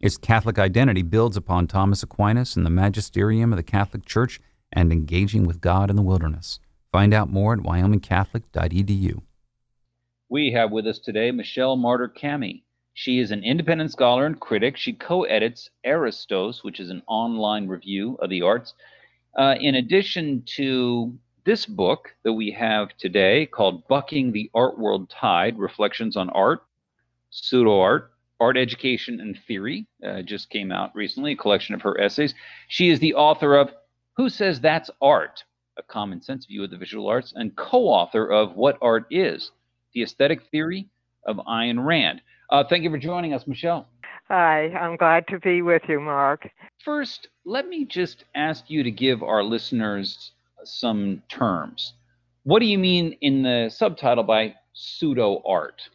Its 0.00 0.16
Catholic 0.16 0.58
identity 0.58 1.02
builds 1.02 1.36
upon 1.36 1.66
Thomas 1.66 2.02
Aquinas 2.02 2.56
and 2.56 2.66
the 2.66 2.70
magisterium 2.70 3.52
of 3.52 3.56
the 3.56 3.62
Catholic 3.62 4.04
Church 4.04 4.40
and 4.72 4.92
engaging 4.92 5.44
with 5.44 5.60
God 5.60 5.90
in 5.90 5.96
the 5.96 6.02
wilderness. 6.02 6.58
Find 6.92 7.14
out 7.14 7.30
more 7.30 7.54
at 7.54 7.60
wyomingcatholic.edu. 7.60 9.22
We 10.28 10.52
have 10.52 10.70
with 10.70 10.86
us 10.86 10.98
today 10.98 11.30
Michelle 11.30 11.76
Marder 11.76 12.08
Kamhi. 12.08 12.62
She 12.92 13.18
is 13.18 13.30
an 13.30 13.42
independent 13.42 13.90
scholar 13.90 14.26
and 14.26 14.38
critic. 14.38 14.76
She 14.76 14.92
co 14.92 15.24
edits 15.24 15.70
Aristos, 15.84 16.62
which 16.62 16.80
is 16.80 16.90
an 16.90 17.02
online 17.06 17.66
review 17.66 18.16
of 18.20 18.30
the 18.30 18.42
arts. 18.42 18.74
Uh, 19.36 19.56
in 19.60 19.74
addition 19.74 20.44
to 20.56 21.12
this 21.44 21.66
book 21.66 22.14
that 22.22 22.32
we 22.32 22.50
have 22.52 22.96
today 22.96 23.46
called 23.46 23.86
Bucking 23.88 24.32
the 24.32 24.50
Art 24.54 24.78
World 24.78 25.10
Tide 25.10 25.58
Reflections 25.58 26.16
on 26.16 26.30
Art, 26.30 26.62
Pseudo 27.30 27.80
Art, 27.80 28.13
Art 28.40 28.56
Education 28.56 29.20
and 29.20 29.38
Theory, 29.46 29.86
uh, 30.04 30.22
just 30.22 30.50
came 30.50 30.72
out 30.72 30.94
recently, 30.94 31.32
a 31.32 31.36
collection 31.36 31.74
of 31.74 31.82
her 31.82 32.00
essays. 32.00 32.34
She 32.68 32.90
is 32.90 33.00
the 33.00 33.14
author 33.14 33.56
of 33.56 33.72
Who 34.16 34.28
Says 34.28 34.60
That's 34.60 34.90
Art? 35.00 35.44
A 35.76 35.82
Common 35.82 36.20
Sense 36.22 36.46
View 36.46 36.64
of 36.64 36.70
the 36.70 36.76
Visual 36.76 37.08
Arts, 37.08 37.32
and 37.34 37.56
co 37.56 37.88
author 37.88 38.30
of 38.30 38.56
What 38.56 38.78
Art 38.80 39.06
Is, 39.10 39.50
The 39.92 40.02
Aesthetic 40.02 40.42
Theory 40.50 40.88
of 41.26 41.36
Ayn 41.36 41.84
Rand. 41.84 42.20
Uh, 42.50 42.64
thank 42.64 42.84
you 42.84 42.90
for 42.90 42.98
joining 42.98 43.32
us, 43.34 43.46
Michelle. 43.46 43.88
Hi, 44.28 44.68
I'm 44.68 44.96
glad 44.96 45.26
to 45.28 45.38
be 45.38 45.62
with 45.62 45.82
you, 45.88 46.00
Mark. 46.00 46.48
First, 46.84 47.28
let 47.44 47.68
me 47.68 47.84
just 47.84 48.24
ask 48.34 48.70
you 48.70 48.82
to 48.82 48.90
give 48.90 49.22
our 49.22 49.42
listeners 49.42 50.32
some 50.64 51.22
terms. 51.28 51.94
What 52.44 52.60
do 52.60 52.66
you 52.66 52.78
mean 52.78 53.16
in 53.20 53.42
the 53.42 53.68
subtitle 53.70 54.24
by 54.24 54.54
pseudo 54.72 55.42
art? 55.46 55.88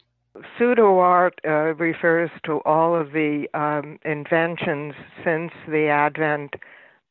Pseudo 0.58 1.00
art 1.00 1.40
uh, 1.46 1.74
refers 1.76 2.30
to 2.46 2.60
all 2.66 2.96
of 2.96 3.12
the 3.12 3.48
um, 3.54 4.00
inventions 4.06 4.94
since 5.24 5.52
the 5.68 5.88
advent 5.88 6.56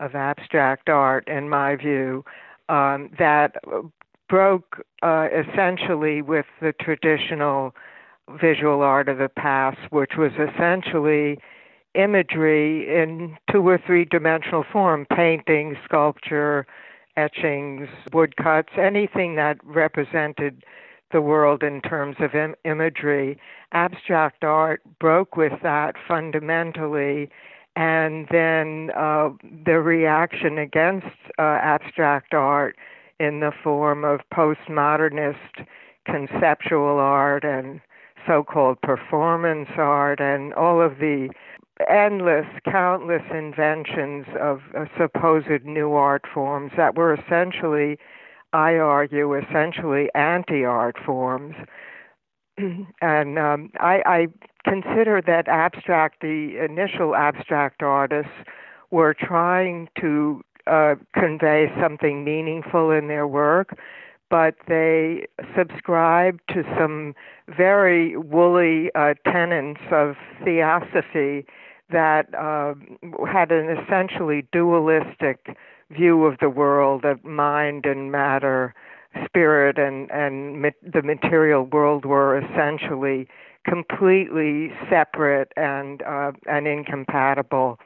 of 0.01 0.15
abstract 0.15 0.89
art, 0.89 1.27
in 1.27 1.49
my 1.49 1.75
view, 1.75 2.25
um, 2.69 3.11
that 3.19 3.57
broke 4.29 4.85
uh, 5.03 5.29
essentially 5.33 6.23
with 6.23 6.47
the 6.61 6.73
traditional 6.81 7.75
visual 8.41 8.83
art 8.83 9.09
of 9.09 9.19
the 9.19 9.29
past, 9.29 9.79
which 9.91 10.13
was 10.17 10.33
essentially 10.33 11.39
imagery 11.95 12.87
in 12.89 13.37
two 13.51 13.67
or 13.67 13.79
three 13.85 14.05
dimensional 14.05 14.65
form 14.71 15.07
painting, 15.15 15.77
sculpture, 15.85 16.67
etchings, 17.17 17.89
woodcuts, 18.13 18.73
anything 18.79 19.35
that 19.35 19.59
represented 19.65 20.63
the 21.13 21.21
world 21.21 21.63
in 21.63 21.81
terms 21.81 22.17
of 22.21 22.35
Im- 22.35 22.55
imagery. 22.65 23.39
Abstract 23.73 24.45
art 24.45 24.83
broke 24.99 25.37
with 25.37 25.53
that 25.63 25.95
fundamentally, 26.07 27.29
and 27.77 28.27
then 28.31 28.91
uh, 28.97 29.31
the 29.65 29.81
reaction 29.81 30.59
against 30.59 31.07
uh, 31.39 31.43
abstract 31.63 32.35
art 32.35 32.77
in 33.21 33.41
the 33.41 33.53
form 33.63 34.05
of 34.05 34.21
postmodernist 34.33 35.67
conceptual 36.05 36.99
art 36.99 37.45
and 37.45 37.81
so 38.27 38.43
called 38.43 38.81
performance 38.83 39.69
art 39.77 40.21
and 40.21 40.53
all 40.55 40.81
of 40.81 40.99
the 40.99 41.29
endless, 41.89 42.47
countless 42.65 43.23
inventions 43.33 44.27
of 44.41 44.61
uh, 44.77 44.85
supposed 44.99 45.65
new 45.65 45.93
art 45.93 46.25
forms 46.33 46.73
that 46.77 46.97
were 46.97 47.15
essentially 47.15 47.99
I 48.53 48.77
argue, 48.77 49.35
essentially 49.35 50.09
anti 50.15 50.65
art 50.65 50.97
forms. 51.05 51.55
and 53.01 53.39
um, 53.39 53.71
I, 53.79 54.03
I 54.07 54.27
consider 54.65 55.23
that 55.27 55.49
abstract, 55.49 56.21
the 56.21 56.59
initial 56.65 57.15
abstract 57.15 57.83
artists 57.83 58.33
were 58.91 59.15
trying 59.15 59.89
to 60.01 60.43
uh, 60.67 60.95
convey 61.15 61.73
something 61.81 62.25
meaningful 62.25 62.91
in 62.91 63.09
their 63.09 63.27
work, 63.27 63.79
but 64.31 64.55
they 64.67 65.27
subscribed 65.57 66.41
to 66.49 66.63
some 66.79 67.15
very 67.49 68.17
woolly 68.17 68.91
uh, 68.95 69.15
tenets 69.25 69.81
of 69.91 70.17
theosophy 70.45 71.47
that 71.91 72.27
uh, 72.35 72.75
had 73.27 73.51
an 73.51 73.71
essentially 73.71 74.47
dualistic 74.53 75.57
view 75.91 76.25
of 76.25 76.39
the 76.41 76.51
world 76.51 77.05
of 77.05 77.25
mind 77.25 77.87
and 77.87 78.13
matter, 78.13 78.75
spirit 79.25 79.79
and 79.79 80.11
and 80.11 80.63
ma- 80.63 80.71
the 80.83 81.03
material 81.03 81.65
world 81.65 82.05
were 82.05 82.37
essentially 82.39 83.29
completely 83.67 84.73
separate 84.91 85.53
and 85.57 86.03
uh, 86.03 86.33
and 86.47 86.67
incompatible. 86.67 87.79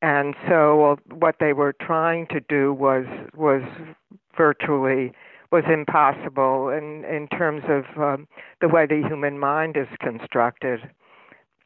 And 0.00 0.34
so 0.46 0.98
what 1.10 1.36
they 1.40 1.52
were 1.52 1.72
trying 1.72 2.26
to 2.28 2.40
do 2.40 2.72
was 2.72 3.06
was 3.34 3.62
virtually 4.36 5.12
was 5.50 5.64
impossible 5.72 6.68
in 6.68 7.04
in 7.04 7.28
terms 7.28 7.64
of 7.68 7.84
um, 8.00 8.28
the 8.60 8.68
way 8.68 8.86
the 8.86 9.02
human 9.08 9.38
mind 9.38 9.76
is 9.76 9.88
constructed 10.00 10.80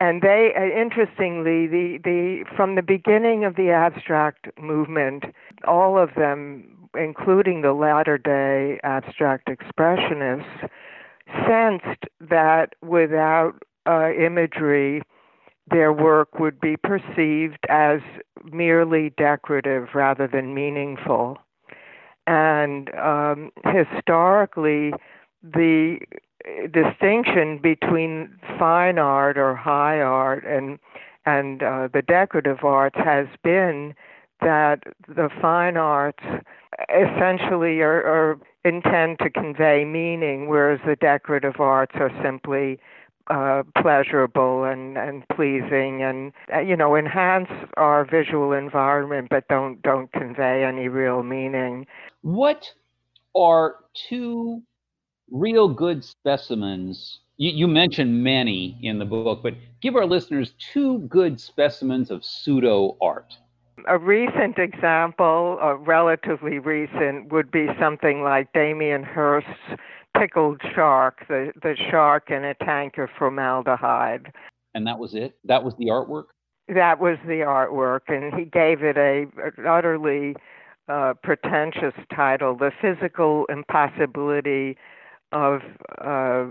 and 0.02 0.20
they 0.20 0.52
uh, 0.56 0.80
interestingly 0.80 1.66
the 1.66 1.98
the 2.02 2.44
from 2.56 2.74
the 2.74 2.82
beginning 2.82 3.44
of 3.44 3.54
the 3.56 3.70
abstract 3.70 4.48
movement 4.60 5.24
all 5.66 5.96
of 5.96 6.10
them 6.16 6.64
including 6.98 7.62
the 7.62 7.72
latter 7.72 8.18
day 8.18 8.80
abstract 8.82 9.48
expressionists 9.48 10.68
sensed 11.46 12.04
that 12.20 12.74
without 12.82 13.62
uh, 13.86 14.10
imagery 14.12 15.02
their 15.70 15.92
work 15.92 16.38
would 16.38 16.60
be 16.60 16.76
perceived 16.76 17.64
as 17.68 18.00
merely 18.50 19.10
decorative 19.16 19.88
rather 19.94 20.26
than 20.26 20.54
meaningful. 20.54 21.38
And 22.26 22.92
um, 22.96 23.50
historically 23.64 24.92
the 25.42 25.98
distinction 26.72 27.58
between 27.58 28.38
fine 28.58 28.98
art 28.98 29.38
or 29.38 29.54
high 29.54 30.00
art 30.00 30.44
and 30.44 30.78
and 31.24 31.62
uh, 31.62 31.88
the 31.92 32.02
decorative 32.02 32.64
arts 32.64 32.96
has 32.96 33.26
been 33.44 33.94
that 34.40 34.82
the 35.06 35.28
fine 35.40 35.76
arts 35.76 36.24
essentially 36.90 37.80
are, 37.80 38.02
are 38.02 38.40
intend 38.64 39.18
to 39.20 39.30
convey 39.30 39.84
meaning, 39.84 40.48
whereas 40.48 40.80
the 40.86 40.96
decorative 40.96 41.60
arts 41.60 41.92
are 41.96 42.10
simply 42.22 42.80
uh, 43.28 43.62
pleasurable 43.80 44.64
and, 44.64 44.98
and 44.98 45.26
pleasing 45.28 46.02
and 46.02 46.32
uh, 46.52 46.58
you 46.58 46.76
know 46.76 46.96
enhance 46.96 47.48
our 47.76 48.04
visual 48.04 48.52
environment 48.52 49.28
but 49.30 49.46
don't 49.46 49.80
don't 49.82 50.12
convey 50.12 50.64
any 50.64 50.88
real 50.88 51.22
meaning. 51.22 51.86
What 52.22 52.64
are 53.36 53.76
two 54.08 54.62
real 55.30 55.68
good 55.68 56.04
specimens. 56.04 57.20
You, 57.36 57.50
you 57.50 57.68
mentioned 57.68 58.22
many 58.22 58.78
in 58.82 58.98
the 58.98 59.04
book, 59.04 59.40
but 59.42 59.54
give 59.80 59.96
our 59.96 60.06
listeners 60.06 60.54
two 60.72 60.98
good 61.00 61.40
specimens 61.40 62.10
of 62.10 62.24
pseudo 62.24 62.96
art. 63.00 63.34
A 63.88 63.98
recent 63.98 64.58
example, 64.58 65.58
a 65.60 65.76
relatively 65.76 66.58
recent, 66.58 67.32
would 67.32 67.50
be 67.50 67.68
something 67.80 68.22
like 68.22 68.52
Damien 68.52 69.02
Hirst's 69.02 69.80
pickled 70.16 70.60
shark, 70.74 71.26
the, 71.28 71.52
the 71.62 71.74
shark 71.90 72.30
in 72.30 72.44
a 72.44 72.54
tank 72.54 72.98
of 72.98 73.08
formaldehyde. 73.18 74.32
And 74.74 74.86
that 74.86 74.98
was 74.98 75.14
it? 75.14 75.34
That 75.44 75.64
was 75.64 75.74
the 75.76 75.86
artwork? 75.86 76.26
That 76.68 77.00
was 77.00 77.18
the 77.26 77.40
artwork, 77.40 78.02
and 78.08 78.32
he 78.34 78.44
gave 78.44 78.82
it 78.82 78.96
a, 78.96 79.26
a 79.42 79.68
utterly 79.68 80.36
uh, 80.88 81.14
pretentious 81.22 81.94
title, 82.14 82.56
The 82.56 82.70
Physical 82.80 83.46
Impossibility 83.46 84.76
of, 85.32 85.62
uh, 86.00 86.46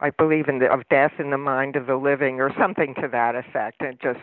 I 0.00 0.10
believe, 0.16 0.48
in 0.48 0.58
the, 0.58 0.66
of 0.66 0.88
death 0.88 1.12
in 1.18 1.30
the 1.30 1.38
mind 1.38 1.76
of 1.76 1.86
the 1.86 1.96
living, 1.96 2.40
or 2.40 2.52
something 2.58 2.94
to 3.00 3.08
that 3.08 3.34
effect. 3.34 3.80
And 3.80 3.98
just 4.00 4.20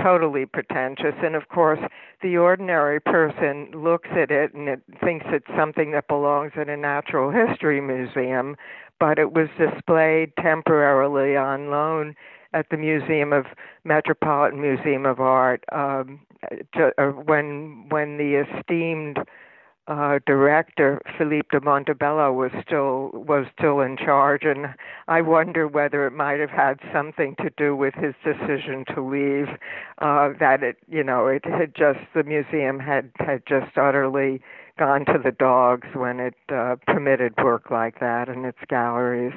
totally 0.00 0.46
pretentious. 0.46 1.14
And 1.22 1.34
of 1.34 1.48
course, 1.48 1.80
the 2.22 2.36
ordinary 2.36 3.00
person 3.00 3.70
looks 3.74 4.08
at 4.12 4.30
it 4.30 4.54
and 4.54 4.68
it 4.68 4.82
thinks 5.02 5.26
it's 5.28 5.46
something 5.56 5.92
that 5.92 6.08
belongs 6.08 6.52
in 6.56 6.68
a 6.68 6.76
natural 6.76 7.30
history 7.30 7.80
museum, 7.80 8.56
but 8.98 9.18
it 9.18 9.32
was 9.32 9.48
displayed 9.58 10.32
temporarily 10.40 11.36
on 11.36 11.70
loan 11.70 12.14
at 12.54 12.66
the 12.70 12.76
Museum 12.76 13.32
of 13.32 13.46
Metropolitan 13.84 14.60
Museum 14.60 15.06
of 15.06 15.20
Art 15.20 15.64
um, 15.72 16.20
to, 16.74 16.92
uh, 16.98 17.06
when 17.08 17.86
when 17.88 18.18
the 18.18 18.44
esteemed 18.44 19.18
uh, 19.88 20.20
director 20.26 21.00
Philippe 21.18 21.48
de 21.50 21.60
Montebello 21.60 22.32
was 22.32 22.52
still 22.64 23.10
was 23.12 23.46
still 23.58 23.80
in 23.80 23.96
charge, 23.96 24.42
and 24.44 24.74
I 25.08 25.22
wonder 25.22 25.66
whether 25.66 26.06
it 26.06 26.12
might 26.12 26.38
have 26.38 26.50
had 26.50 26.78
something 26.92 27.34
to 27.36 27.50
do 27.56 27.74
with 27.74 27.94
his 27.94 28.14
decision 28.24 28.84
to 28.94 29.02
leave. 29.02 29.48
Uh, 29.98 30.30
that 30.38 30.62
it, 30.62 30.76
you 30.88 31.02
know, 31.02 31.26
it 31.26 31.44
had 31.44 31.74
just 31.74 31.98
the 32.14 32.22
museum 32.22 32.78
had 32.78 33.10
had 33.16 33.42
just 33.46 33.76
utterly 33.76 34.40
gone 34.78 35.04
to 35.06 35.18
the 35.22 35.32
dogs 35.32 35.88
when 35.94 36.20
it 36.20 36.34
uh, 36.48 36.76
permitted 36.86 37.34
work 37.42 37.70
like 37.70 37.98
that 38.00 38.28
in 38.28 38.44
its 38.44 38.58
galleries. 38.68 39.34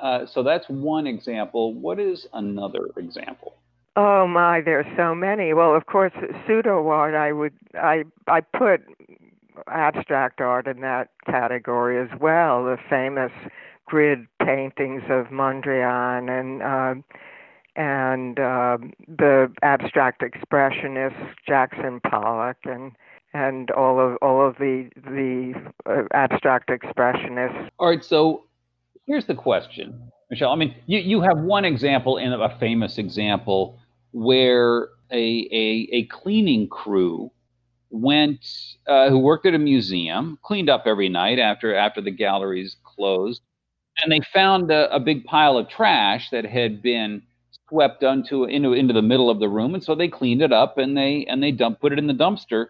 Uh, 0.00 0.24
so 0.26 0.42
that's 0.42 0.66
one 0.68 1.06
example. 1.06 1.74
What 1.74 1.98
is 1.98 2.26
another 2.32 2.86
example? 2.96 3.54
Oh 3.96 4.28
my, 4.28 4.60
there's 4.60 4.86
so 4.96 5.12
many. 5.12 5.52
Well, 5.54 5.74
of 5.74 5.86
course, 5.86 6.12
pseudo 6.46 6.86
art. 6.86 7.14
I 7.14 7.32
would 7.32 7.52
I 7.74 8.04
I 8.28 8.42
put 8.42 8.82
abstract 9.68 10.40
art 10.40 10.66
in 10.66 10.80
that 10.80 11.10
category 11.26 12.00
as 12.00 12.18
well. 12.20 12.64
The 12.64 12.78
famous 12.88 13.32
grid 13.86 14.26
paintings 14.44 15.02
of 15.08 15.26
Mondrian 15.26 16.28
and 16.28 16.62
uh, 16.62 16.94
and 17.76 18.38
uh, 18.38 18.78
the 19.06 19.52
abstract 19.62 20.22
expressionists 20.22 21.34
Jackson 21.46 22.00
Pollock 22.00 22.58
and 22.64 22.92
and 23.32 23.70
all 23.70 24.00
of 24.00 24.16
all 24.22 24.46
of 24.46 24.56
the 24.58 24.90
the 24.96 25.54
uh, 25.86 26.02
abstract 26.12 26.70
expressionists. 26.70 27.68
All 27.78 27.88
right, 27.88 28.04
so 28.04 28.44
here's 29.06 29.26
the 29.26 29.34
question, 29.34 30.10
Michelle. 30.30 30.50
I 30.50 30.56
mean, 30.56 30.74
you 30.86 30.98
you 30.98 31.20
have 31.20 31.38
one 31.38 31.64
example 31.64 32.16
in 32.16 32.32
a 32.32 32.58
famous 32.58 32.98
example 32.98 33.78
where 34.12 34.88
a 35.10 35.48
a, 35.52 35.88
a 35.92 36.06
cleaning 36.06 36.68
crew 36.68 37.30
went 37.90 38.44
uh, 38.86 39.08
who 39.08 39.18
worked 39.18 39.46
at 39.46 39.54
a 39.54 39.58
museum, 39.58 40.38
cleaned 40.42 40.68
up 40.68 40.84
every 40.86 41.08
night 41.08 41.38
after 41.38 41.74
after 41.74 42.00
the 42.00 42.10
galleries 42.10 42.76
closed, 42.84 43.42
and 44.02 44.12
they 44.12 44.20
found 44.32 44.70
a, 44.70 44.94
a 44.94 45.00
big 45.00 45.24
pile 45.24 45.56
of 45.56 45.68
trash 45.68 46.30
that 46.30 46.44
had 46.44 46.82
been 46.82 47.22
swept 47.68 48.04
onto 48.04 48.44
into 48.44 48.72
into 48.72 48.94
the 48.94 49.02
middle 49.02 49.30
of 49.30 49.40
the 49.40 49.48
room, 49.48 49.74
and 49.74 49.82
so 49.82 49.94
they 49.94 50.08
cleaned 50.08 50.42
it 50.42 50.52
up 50.52 50.78
and 50.78 50.96
they 50.96 51.24
and 51.28 51.42
they 51.42 51.52
dump 51.52 51.80
put 51.80 51.92
it 51.92 51.98
in 51.98 52.06
the 52.06 52.14
dumpster, 52.14 52.68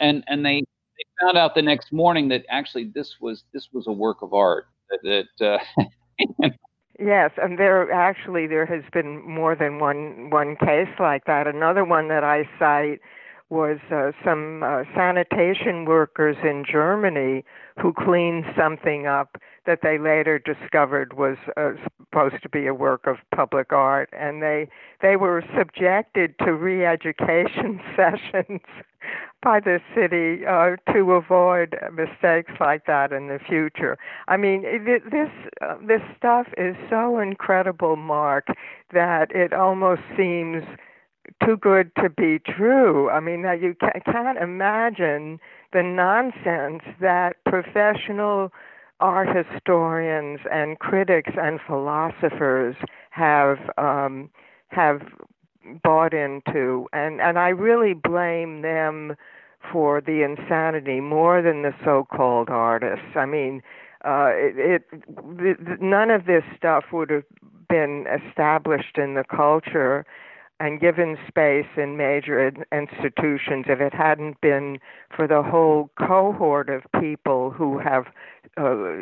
and 0.00 0.24
and 0.26 0.44
they 0.44 0.60
they 0.60 1.24
found 1.24 1.36
out 1.38 1.54
the 1.54 1.62
next 1.62 1.92
morning 1.92 2.28
that 2.28 2.44
actually 2.50 2.90
this 2.94 3.16
was 3.20 3.44
this 3.52 3.68
was 3.72 3.86
a 3.86 3.92
work 3.92 4.22
of 4.22 4.34
art 4.34 4.66
that. 4.90 5.26
that 5.38 5.60
uh, 5.78 5.84
Yes, 7.00 7.30
and 7.40 7.56
there 7.60 7.92
actually 7.92 8.48
there 8.48 8.66
has 8.66 8.82
been 8.92 9.22
more 9.24 9.54
than 9.54 9.78
one 9.78 10.30
one 10.30 10.56
case 10.56 10.88
like 10.98 11.26
that. 11.26 11.46
Another 11.46 11.84
one 11.84 12.08
that 12.08 12.24
I 12.24 12.42
cite 12.58 13.00
was 13.50 13.78
uh, 13.90 14.12
some 14.24 14.62
uh, 14.62 14.84
sanitation 14.94 15.84
workers 15.84 16.36
in 16.42 16.64
Germany 16.70 17.44
who 17.80 17.92
cleaned 17.92 18.44
something 18.56 19.06
up 19.06 19.38
that 19.66 19.80
they 19.82 19.98
later 19.98 20.38
discovered 20.38 21.14
was 21.14 21.36
uh, 21.56 21.72
supposed 21.98 22.42
to 22.42 22.48
be 22.48 22.66
a 22.66 22.74
work 22.74 23.06
of 23.06 23.16
public 23.34 23.72
art, 23.72 24.08
and 24.12 24.42
they 24.42 24.68
they 25.00 25.16
were 25.16 25.42
subjected 25.56 26.34
to 26.38 26.52
re-education 26.52 27.80
sessions 27.96 28.60
by 29.42 29.60
the 29.60 29.80
city 29.94 30.44
uh, 30.44 30.76
to 30.92 31.12
avoid 31.12 31.76
mistakes 31.92 32.52
like 32.60 32.86
that 32.86 33.12
in 33.12 33.28
the 33.28 33.38
future. 33.38 33.96
I 34.26 34.36
mean, 34.36 34.62
this 34.84 35.30
uh, 35.62 35.76
this 35.86 36.02
stuff 36.16 36.48
is 36.56 36.76
so 36.90 37.18
incredible, 37.18 37.96
Mark, 37.96 38.46
that 38.92 39.30
it 39.30 39.52
almost 39.52 40.02
seems 40.16 40.64
too 41.44 41.56
good 41.56 41.90
to 41.96 42.08
be 42.08 42.38
true. 42.38 43.10
I 43.10 43.20
mean, 43.20 43.40
you 43.60 43.74
can't 44.04 44.38
imagine 44.38 45.40
the 45.72 45.82
nonsense 45.82 46.82
that 47.00 47.36
professional 47.44 48.52
art 49.00 49.28
historians 49.34 50.40
and 50.50 50.78
critics 50.78 51.30
and 51.36 51.60
philosophers 51.66 52.76
have 53.10 53.58
um, 53.76 54.30
have 54.68 55.02
bought 55.82 56.14
into, 56.14 56.88
and 56.92 57.20
and 57.20 57.38
I 57.38 57.48
really 57.48 57.94
blame 57.94 58.62
them 58.62 59.16
for 59.72 60.00
the 60.00 60.22
insanity 60.22 61.00
more 61.00 61.42
than 61.42 61.62
the 61.62 61.74
so-called 61.84 62.48
artists. 62.48 63.16
I 63.16 63.26
mean, 63.26 63.62
uh, 64.04 64.30
it, 64.32 64.84
it 64.92 65.80
none 65.80 66.10
of 66.10 66.26
this 66.26 66.44
stuff 66.56 66.84
would 66.92 67.10
have 67.10 67.24
been 67.68 68.06
established 68.06 68.96
in 68.96 69.14
the 69.14 69.24
culture 69.24 70.06
and 70.60 70.80
given 70.80 71.16
space 71.28 71.66
in 71.76 71.96
major 71.96 72.52
institutions 72.72 73.66
if 73.68 73.80
it 73.80 73.94
hadn't 73.94 74.40
been 74.40 74.78
for 75.14 75.26
the 75.28 75.42
whole 75.42 75.90
cohort 75.98 76.68
of 76.68 76.82
people 77.00 77.50
who 77.50 77.78
have 77.78 78.06
uh, 78.56 78.96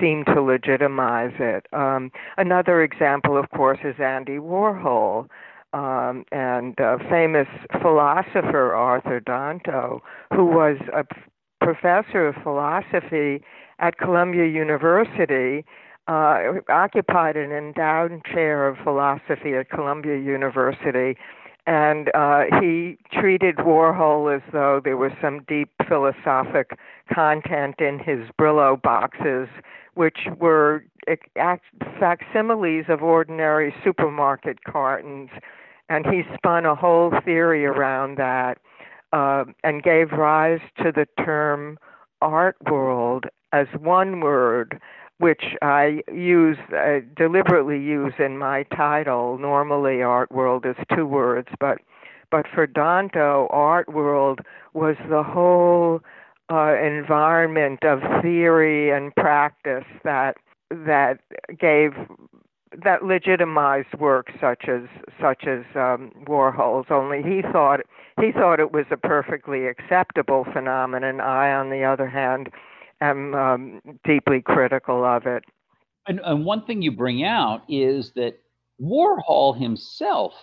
seemed 0.00 0.26
to 0.26 0.40
legitimize 0.40 1.32
it. 1.40 1.66
Um, 1.72 2.12
another 2.36 2.82
example, 2.82 3.36
of 3.36 3.50
course, 3.50 3.78
is 3.84 3.96
Andy 3.98 4.38
Warhol. 4.38 5.28
Um, 5.72 6.24
and 6.32 6.80
uh, 6.80 6.98
famous 7.08 7.46
philosopher 7.80 8.74
Arthur 8.74 9.20
Danto, 9.20 10.00
who 10.34 10.44
was 10.44 10.76
a 10.92 11.04
professor 11.64 12.26
of 12.26 12.34
philosophy 12.42 13.40
at 13.78 13.96
Columbia 13.98 14.46
University 14.46 15.64
uh, 16.10 16.54
occupied 16.68 17.36
an 17.36 17.52
endowed 17.52 18.24
chair 18.24 18.66
of 18.66 18.76
philosophy 18.82 19.54
at 19.54 19.70
Columbia 19.70 20.18
University, 20.18 21.16
and 21.68 22.10
uh, 22.14 22.44
he 22.60 22.98
treated 23.12 23.56
Warhol 23.58 24.34
as 24.34 24.42
though 24.52 24.80
there 24.82 24.96
was 24.96 25.12
some 25.22 25.44
deep 25.46 25.70
philosophic 25.86 26.76
content 27.14 27.76
in 27.78 28.00
his 28.00 28.28
Brillo 28.40 28.80
boxes, 28.82 29.48
which 29.94 30.26
were 30.40 30.84
facsimiles 32.00 32.86
of 32.88 33.04
ordinary 33.04 33.72
supermarket 33.84 34.64
cartons. 34.64 35.30
And 35.88 36.06
he 36.06 36.22
spun 36.34 36.66
a 36.66 36.74
whole 36.74 37.12
theory 37.24 37.66
around 37.66 38.18
that 38.18 38.58
uh, 39.12 39.44
and 39.62 39.82
gave 39.82 40.10
rise 40.10 40.60
to 40.78 40.90
the 40.90 41.06
term 41.24 41.78
art 42.20 42.56
world 42.68 43.26
as 43.52 43.66
one 43.78 44.20
word 44.20 44.80
which 45.20 45.54
I 45.60 46.02
use 46.10 46.56
uh, 46.74 47.00
deliberately 47.14 47.78
use 47.78 48.14
in 48.18 48.38
my 48.38 48.62
title. 48.74 49.38
Normally, 49.38 50.02
art 50.02 50.32
world 50.32 50.64
is 50.64 50.76
two 50.94 51.06
words, 51.06 51.48
but 51.60 51.78
but 52.30 52.46
for 52.54 52.66
Danto, 52.66 53.46
art 53.50 53.92
world 53.92 54.40
was 54.72 54.96
the 55.08 55.22
whole 55.22 56.00
uh, 56.50 56.74
environment 56.74 57.84
of 57.84 58.00
theory 58.22 58.90
and 58.90 59.14
practice 59.14 59.84
that 60.04 60.36
that 60.70 61.20
gave 61.58 61.92
that 62.84 63.04
legitimized 63.04 63.92
work 63.98 64.30
such 64.40 64.68
as 64.68 64.82
such 65.20 65.44
as 65.46 65.64
um, 65.74 66.12
Warhol's. 66.24 66.86
Only 66.88 67.22
he 67.22 67.42
thought 67.42 67.80
he 68.18 68.32
thought 68.32 68.58
it 68.58 68.72
was 68.72 68.86
a 68.90 68.96
perfectly 68.96 69.66
acceptable 69.66 70.46
phenomenon. 70.50 71.20
I, 71.20 71.52
on 71.52 71.68
the 71.68 71.84
other 71.84 72.08
hand, 72.08 72.48
am 73.00 73.34
um, 73.34 73.80
deeply 74.04 74.42
critical 74.42 75.04
of 75.04 75.26
it. 75.26 75.44
And, 76.06 76.20
and 76.24 76.44
one 76.44 76.64
thing 76.64 76.82
you 76.82 76.92
bring 76.92 77.24
out 77.24 77.62
is 77.68 78.12
that 78.12 78.40
Warhol 78.80 79.58
himself 79.58 80.34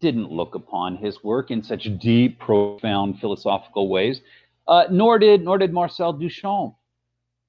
didn't 0.00 0.30
look 0.30 0.54
upon 0.54 0.96
his 0.96 1.22
work 1.22 1.50
in 1.50 1.62
such 1.62 1.88
deep, 1.98 2.38
profound 2.38 3.20
philosophical 3.20 3.88
ways, 3.88 4.20
uh, 4.68 4.84
nor 4.90 5.18
did 5.18 5.42
nor 5.42 5.58
did 5.58 5.72
Marcel 5.72 6.12
Duchamp. 6.12 6.74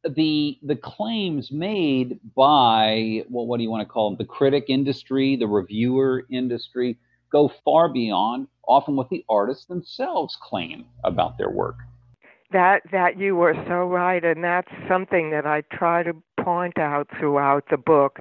The 0.08 0.58
the 0.64 0.76
claims 0.76 1.52
made 1.52 2.20
by 2.36 3.24
well, 3.30 3.46
what 3.48 3.58
do 3.58 3.64
you 3.64 3.70
want 3.70 3.82
to 3.82 3.92
call 3.92 4.10
them? 4.12 4.18
The 4.18 4.26
critic 4.26 4.66
industry, 4.70 5.36
the 5.36 5.48
reviewer 5.48 6.26
industry, 6.30 6.98
go 7.32 7.52
far 7.66 7.90
beyond 7.90 8.48
often 8.68 8.96
what 8.96 9.10
the 9.10 9.26
artists 9.28 9.66
themselves 9.66 10.38
claim 10.40 10.86
about 11.04 11.38
their 11.38 11.50
work 11.50 11.78
that 12.52 12.82
that 12.92 13.20
you 13.20 13.36
were 13.36 13.56
so 13.68 13.86
right 13.88 14.24
and 14.24 14.44
that's 14.44 14.72
something 14.88 15.32
that 15.32 15.46
I 15.46 15.62
try 15.72 16.04
to 16.04 16.14
point 16.40 16.78
out 16.78 17.08
throughout 17.20 17.66
the 17.70 17.78
book 17.78 18.20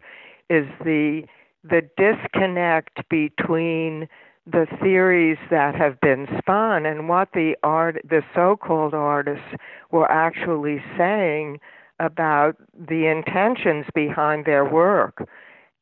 is 0.50 0.66
the 0.84 1.22
the 1.62 1.82
disconnect 1.96 3.08
between 3.08 4.08
the 4.46 4.66
theories 4.80 5.38
that 5.50 5.74
have 5.74 6.00
been 6.00 6.26
spun 6.38 6.86
and 6.86 7.08
what 7.08 7.28
the 7.34 7.56
art 7.62 8.00
the 8.08 8.22
so-called 8.34 8.94
artists 8.94 9.54
were 9.90 10.10
actually 10.10 10.82
saying 10.96 11.58
about 11.98 12.56
the 12.74 13.06
intentions 13.06 13.86
behind 13.94 14.44
their 14.44 14.64
work. 14.64 15.26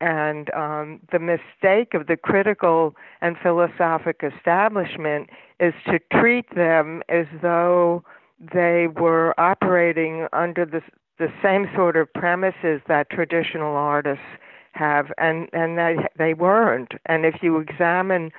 And 0.01 0.53
um, 0.55 1.01
the 1.13 1.19
mistake 1.19 1.95
of 1.95 2.07
the 2.07 2.17
critical 2.17 2.95
and 3.21 3.37
philosophic 3.43 4.23
establishment 4.23 5.31
is 5.61 5.73
to 5.87 5.99
treat 6.13 6.55
them 6.55 7.03
as 7.09 7.27
though 7.43 8.05
they 8.39 8.89
were 8.89 9.39
operating 9.39 10.27
under 10.33 10.65
the, 10.65 10.83
the 11.19 11.33
same 11.43 11.69
sort 11.75 11.97
of 11.97 12.13
premises 12.13 12.81
that 12.89 13.11
traditional 13.11 13.77
artists 13.77 14.25
have, 14.73 15.13
and, 15.19 15.49
and 15.53 15.79
they, 15.79 15.97
they 16.19 16.35
weren't. 16.35 16.93
And 17.07 17.25
if 17.25 17.37
you 17.43 17.59
examine, 17.59 18.33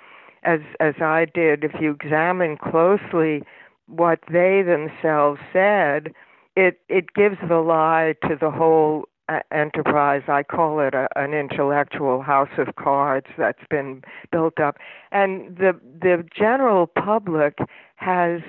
as, 0.43 0.59
as 0.79 0.95
I 1.01 1.25
did, 1.33 1.63
if 1.63 1.79
you 1.79 1.91
examine 1.91 2.57
closely 2.57 3.43
what 3.87 4.19
they 4.31 4.61
themselves 4.61 5.39
said, 5.53 6.13
it, 6.55 6.81
it 6.89 7.13
gives 7.13 7.37
the 7.47 7.57
lie 7.57 8.15
to 8.27 8.35
the 8.39 8.51
whole 8.51 9.05
uh, 9.27 9.39
enterprise. 9.51 10.23
I 10.27 10.43
call 10.43 10.79
it 10.79 10.93
a, 10.93 11.07
an 11.15 11.33
intellectual 11.33 12.21
house 12.21 12.49
of 12.57 12.75
cards 12.75 13.27
that's 13.37 13.65
been 13.69 14.03
built 14.31 14.59
up, 14.59 14.77
and 15.11 15.57
the 15.57 15.79
the 15.99 16.23
general 16.37 16.85
public 16.87 17.57
has 17.95 18.41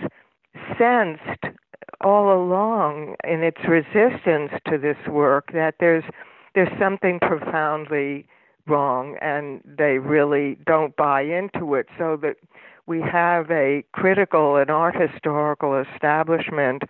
sensed 0.79 1.45
all 2.01 2.33
along 2.33 3.17
in 3.25 3.43
its 3.43 3.59
resistance 3.69 4.53
to 4.69 4.79
this 4.79 4.97
work 5.09 5.53
that 5.53 5.77
there's 5.81 6.05
there's 6.55 6.73
something 6.79 7.19
profoundly 7.21 8.27
wrong 8.67 9.17
and 9.21 9.61
they 9.65 9.99
really 9.99 10.59
don't 10.67 10.97
buy 10.97 11.23
into 11.23 11.75
it 11.75 11.87
so 11.99 12.17
that 12.21 12.37
we 12.87 13.01
have 13.01 13.51
a 13.51 13.85
critical 13.93 14.57
and 14.57 14.71
art 14.71 14.97
historical 14.97 15.83
establishment 15.95 16.83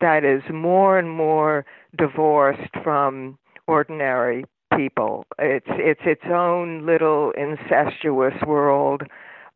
that 0.00 0.24
is 0.24 0.42
more 0.52 0.98
and 0.98 1.10
more 1.10 1.64
divorced 1.96 2.74
from 2.82 3.38
ordinary 3.66 4.44
people. 4.76 5.24
It's 5.38 5.66
it's 5.68 6.00
its 6.04 6.24
own 6.30 6.84
little 6.86 7.32
incestuous 7.32 8.34
world 8.46 9.02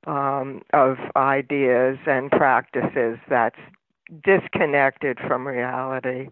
um, 0.07 0.63
of 0.73 0.97
ideas 1.17 1.99
and 2.07 2.31
practices 2.31 3.19
that's 3.29 3.59
disconnected 4.25 5.19
from 5.27 5.47
reality. 5.47 6.29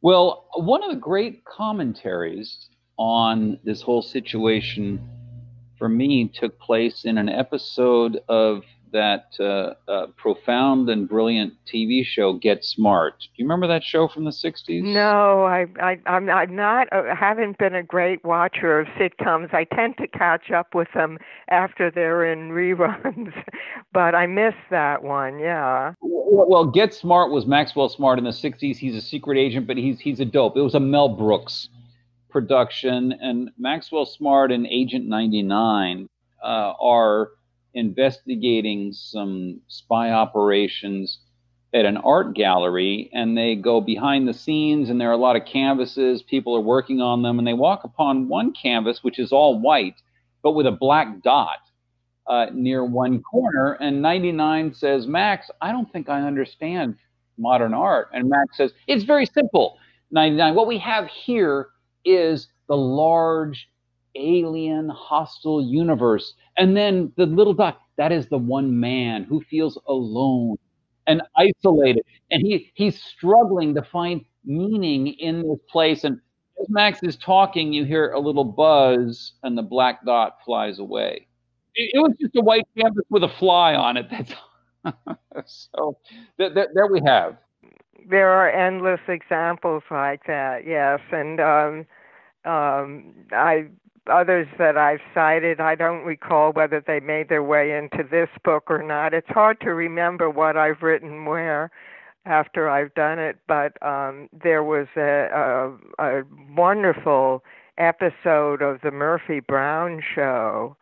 Well, 0.00 0.48
one 0.54 0.82
of 0.82 0.90
the 0.90 0.96
great 0.96 1.44
commentaries 1.44 2.68
on 2.98 3.58
this 3.64 3.82
whole 3.82 4.02
situation 4.02 5.00
for 5.78 5.88
me 5.88 6.28
took 6.28 6.58
place 6.58 7.04
in 7.04 7.18
an 7.18 7.28
episode 7.28 8.20
of 8.28 8.62
that 8.94 9.34
uh, 9.40 9.74
uh, 9.90 10.06
profound 10.16 10.88
and 10.88 11.08
brilliant 11.08 11.52
TV 11.66 12.04
show 12.04 12.32
Get 12.32 12.64
Smart. 12.64 13.18
Do 13.18 13.26
you 13.34 13.44
remember 13.44 13.66
that 13.66 13.82
show 13.82 14.08
from 14.08 14.24
the 14.24 14.30
'60s? 14.30 14.82
No, 14.82 15.42
I, 15.44 15.66
I 15.82 15.98
I'm, 16.06 16.30
I'm 16.30 16.54
not. 16.54 16.88
I 16.92 16.98
uh, 16.98 17.14
haven't 17.14 17.58
been 17.58 17.74
a 17.74 17.82
great 17.82 18.24
watcher 18.24 18.80
of 18.80 18.86
sitcoms. 18.98 19.52
I 19.52 19.64
tend 19.64 19.96
to 19.98 20.06
catch 20.06 20.50
up 20.52 20.74
with 20.74 20.88
them 20.94 21.18
after 21.50 21.90
they're 21.90 22.24
in 22.32 22.50
reruns, 22.50 23.34
but 23.92 24.14
I 24.14 24.26
missed 24.26 24.56
that 24.70 25.02
one. 25.02 25.40
Yeah. 25.40 25.92
Well, 26.00 26.66
Get 26.66 26.94
Smart 26.94 27.32
was 27.32 27.46
Maxwell 27.46 27.88
Smart 27.88 28.18
in 28.18 28.24
the 28.24 28.30
'60s. 28.30 28.76
He's 28.76 28.94
a 28.94 29.02
secret 29.02 29.36
agent, 29.36 29.66
but 29.66 29.76
he's 29.76 29.98
he's 29.98 30.20
a 30.20 30.24
dope. 30.24 30.56
It 30.56 30.62
was 30.62 30.74
a 30.74 30.80
Mel 30.80 31.08
Brooks 31.08 31.68
production, 32.30 33.12
and 33.20 33.50
Maxwell 33.58 34.06
Smart 34.06 34.52
and 34.52 34.66
Agent 34.68 35.06
99 35.06 36.08
uh, 36.42 36.46
are 36.80 37.30
investigating 37.74 38.92
some 38.92 39.60
spy 39.68 40.10
operations 40.10 41.18
at 41.74 41.84
an 41.84 41.96
art 41.98 42.34
gallery 42.34 43.10
and 43.12 43.36
they 43.36 43.56
go 43.56 43.80
behind 43.80 44.28
the 44.28 44.32
scenes 44.32 44.88
and 44.88 45.00
there 45.00 45.10
are 45.10 45.14
a 45.14 45.16
lot 45.18 45.34
of 45.34 45.44
canvases. 45.44 46.22
People 46.22 46.54
are 46.54 46.60
working 46.60 47.00
on 47.00 47.22
them 47.22 47.38
and 47.38 47.46
they 47.46 47.52
walk 47.52 47.82
upon 47.82 48.28
one 48.28 48.52
canvas 48.52 49.02
which 49.02 49.18
is 49.18 49.32
all 49.32 49.60
white 49.60 50.00
but 50.42 50.52
with 50.52 50.66
a 50.66 50.72
black 50.72 51.22
dot 51.22 51.58
uh, 52.28 52.46
near 52.54 52.84
one 52.84 53.20
corner. 53.22 53.72
And 53.80 54.00
99 54.00 54.74
says 54.74 55.08
max 55.08 55.50
i 55.60 55.72
don't 55.72 55.90
think 55.92 56.08
i 56.08 56.20
understand 56.22 56.96
modern 57.36 57.74
art. 57.74 58.08
And 58.12 58.28
max 58.28 58.56
says 58.56 58.72
it's 58.86 59.04
very 59.04 59.26
simple. 59.26 59.78
99 60.12 60.54
what 60.54 60.68
we 60.68 60.78
have 60.78 61.08
here 61.08 61.70
is 62.04 62.46
the 62.68 62.76
large 62.76 63.68
alien 64.16 64.88
hostile 64.88 65.62
universe. 65.62 66.34
And 66.56 66.76
then 66.76 67.12
the 67.16 67.26
little 67.26 67.54
dot 67.54 67.80
that 67.96 68.12
is 68.12 68.26
the 68.28 68.38
one 68.38 68.78
man 68.80 69.24
who 69.24 69.40
feels 69.42 69.78
alone 69.88 70.56
and 71.06 71.22
isolated. 71.36 72.02
And 72.30 72.42
he 72.42 72.70
he's 72.74 73.00
struggling 73.02 73.74
to 73.74 73.82
find 73.82 74.24
meaning 74.44 75.08
in 75.08 75.42
this 75.42 75.58
place. 75.70 76.04
And 76.04 76.18
as 76.60 76.66
max 76.68 77.02
is 77.02 77.16
talking 77.16 77.72
you 77.72 77.84
hear 77.84 78.10
a 78.12 78.20
little 78.20 78.44
buzz 78.44 79.32
and 79.42 79.56
the 79.56 79.62
black 79.62 80.04
dot 80.04 80.36
flies 80.44 80.78
away. 80.78 81.26
It, 81.74 81.90
it 81.94 81.98
was 82.00 82.12
just 82.20 82.36
a 82.36 82.40
white 82.40 82.64
canvas 82.76 83.04
with 83.10 83.24
a 83.24 83.28
fly 83.28 83.74
on 83.74 83.96
it. 83.96 84.06
That's 85.34 85.68
so 85.74 85.98
th- 86.38 86.54
th- 86.54 86.68
there 86.74 86.86
we 86.88 87.00
have. 87.06 87.36
There 88.08 88.30
are 88.30 88.48
endless 88.50 89.00
examples 89.08 89.82
like 89.90 90.24
that 90.26 90.66
yes. 90.66 91.00
And 91.12 91.40
um 91.40 91.86
um 92.44 93.14
i 93.32 93.66
others 94.08 94.46
that 94.58 94.76
I've 94.76 95.00
cited, 95.12 95.60
I 95.60 95.74
don't 95.74 96.04
recall 96.04 96.52
whether 96.52 96.82
they 96.84 97.00
made 97.00 97.28
their 97.28 97.42
way 97.42 97.76
into 97.76 98.02
this 98.08 98.28
book 98.44 98.64
or 98.68 98.82
not. 98.82 99.14
It's 99.14 99.28
hard 99.28 99.60
to 99.60 99.74
remember 99.74 100.30
what 100.30 100.56
I've 100.56 100.82
written 100.82 101.24
where 101.24 101.70
after 102.26 102.68
I've 102.68 102.94
done 102.94 103.18
it, 103.18 103.36
but 103.46 103.80
um, 103.86 104.28
there 104.32 104.62
was 104.64 104.86
a, 104.96 105.28
a, 105.98 106.02
a 106.04 106.22
wonderful 106.56 107.44
episode 107.76 108.62
of 108.62 108.80
the 108.82 108.90
Murphy 108.90 109.40
Brown 109.40 110.02
show 110.14 110.76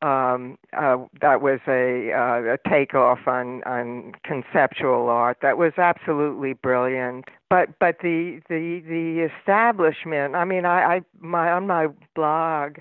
um, 0.00 0.58
uh, 0.76 0.98
that 1.20 1.40
was 1.42 1.58
a, 1.66 2.12
uh, 2.12 2.54
a 2.54 2.68
takeoff 2.68 3.26
on, 3.26 3.62
on 3.64 4.12
conceptual 4.22 5.08
art 5.08 5.38
that 5.42 5.58
was 5.58 5.72
absolutely 5.76 6.52
brilliant. 6.52 7.24
But 7.50 7.78
but 7.80 7.96
the 8.02 8.40
the 8.48 8.82
the 8.86 9.28
establishment. 9.40 10.36
I 10.36 10.44
mean, 10.44 10.64
I, 10.64 10.96
I 10.96 11.00
my 11.18 11.50
on 11.50 11.66
my 11.66 11.88
blog, 12.14 12.76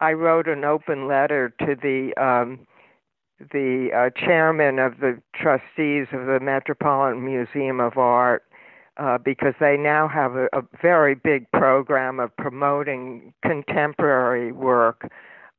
I 0.00 0.12
wrote 0.12 0.46
an 0.46 0.64
open 0.64 1.08
letter 1.08 1.52
to 1.60 1.74
the 1.74 2.14
um, 2.22 2.60
the 3.52 3.88
uh, 3.92 4.10
chairman 4.24 4.78
of 4.78 5.00
the 5.00 5.20
trustees 5.34 6.06
of 6.12 6.26
the 6.26 6.38
Metropolitan 6.40 7.24
Museum 7.24 7.80
of 7.80 7.98
Art. 7.98 8.44
Uh, 8.96 9.16
because 9.16 9.54
they 9.60 9.78
now 9.78 10.06
have 10.06 10.34
a, 10.34 10.46
a 10.52 10.62
very 10.82 11.14
big 11.14 11.50
program 11.52 12.20
of 12.20 12.36
promoting 12.36 13.32
contemporary 13.42 14.52
work 14.52 15.10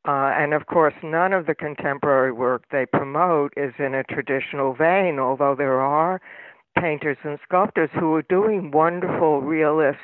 uh, 0.05 0.33
and 0.35 0.53
of 0.53 0.65
course, 0.65 0.95
none 1.03 1.31
of 1.31 1.45
the 1.45 1.53
contemporary 1.53 2.31
work 2.31 2.63
they 2.71 2.85
promote 2.85 3.53
is 3.55 3.73
in 3.77 3.93
a 3.93 4.03
traditional 4.03 4.73
vein, 4.73 5.19
although 5.19 5.55
there 5.55 5.79
are 5.79 6.19
painters 6.79 7.17
and 7.23 7.37
sculptors 7.43 7.89
who 7.93 8.15
are 8.15 8.23
doing 8.23 8.71
wonderful 8.71 9.41
realist, 9.41 9.99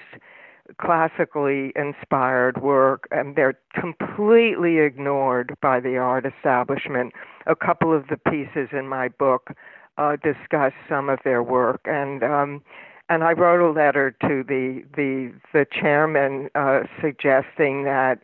classically 0.80 1.72
inspired 1.76 2.62
work, 2.62 3.08
and 3.10 3.36
they're 3.36 3.58
completely 3.74 4.80
ignored 4.80 5.56
by 5.62 5.80
the 5.80 5.98
art 5.98 6.26
establishment. 6.26 7.14
A 7.46 7.56
couple 7.56 7.96
of 7.96 8.08
the 8.08 8.18
pieces 8.18 8.70
in 8.74 8.88
my 8.88 9.08
book 9.08 9.52
uh, 9.98 10.18
discuss 10.18 10.74
some 10.88 11.10
of 11.10 11.20
their 11.24 11.42
work, 11.42 11.82
and 11.86 12.24
um, 12.24 12.62
and 13.10 13.24
I 13.24 13.32
wrote 13.32 13.68
a 13.68 13.72
letter 13.72 14.16
to 14.22 14.44
the 14.44 14.84
the 14.96 15.32
the 15.54 15.66
chairman 15.72 16.50
uh, 16.54 16.82
suggesting 17.02 17.84
that 17.86 18.20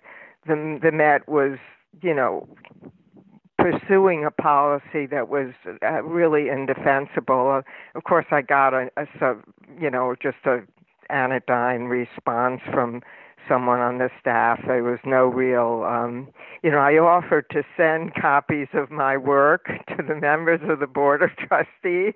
the 0.47 0.79
the 0.81 0.91
Met 0.91 1.27
was, 1.27 1.57
you 2.01 2.13
know, 2.13 2.47
pursuing 3.57 4.25
a 4.25 4.31
policy 4.31 5.05
that 5.09 5.29
was 5.29 5.53
uh, 5.85 6.03
really 6.03 6.49
indefensible. 6.49 7.61
Of 7.95 8.03
course, 8.03 8.25
I 8.31 8.41
got 8.41 8.73
a, 8.73 8.89
a 8.97 9.05
sub, 9.19 9.43
you 9.79 9.89
know, 9.89 10.15
just 10.21 10.37
a 10.45 10.61
anodyne 11.09 11.83
response 11.83 12.61
from 12.71 13.01
someone 13.47 13.79
on 13.79 13.97
the 13.97 14.09
staff. 14.19 14.59
There 14.65 14.83
was 14.83 14.99
no 15.05 15.25
real, 15.25 15.85
um, 15.87 16.29
you 16.63 16.71
know, 16.71 16.77
I 16.77 16.97
offered 16.97 17.49
to 17.51 17.63
send 17.75 18.15
copies 18.15 18.67
of 18.73 18.89
my 18.91 19.17
work 19.17 19.65
to 19.89 20.03
the 20.07 20.15
members 20.15 20.61
of 20.69 20.79
the 20.79 20.87
board 20.87 21.21
of 21.21 21.29
trustees, 21.35 22.13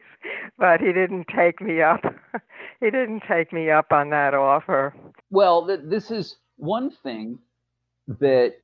but 0.58 0.80
he 0.80 0.94
didn't 0.94 1.28
take 1.36 1.62
me 1.62 1.82
up. 1.82 2.02
he 2.80 2.90
didn't 2.90 3.24
take 3.28 3.52
me 3.52 3.70
up 3.70 3.92
on 3.92 4.10
that 4.12 4.34
offer. 4.34 4.94
Well, 5.30 5.68
th- 5.68 5.82
this 5.84 6.12
is 6.12 6.38
one 6.58 6.90
thing 6.90 7.40
that 8.08 8.56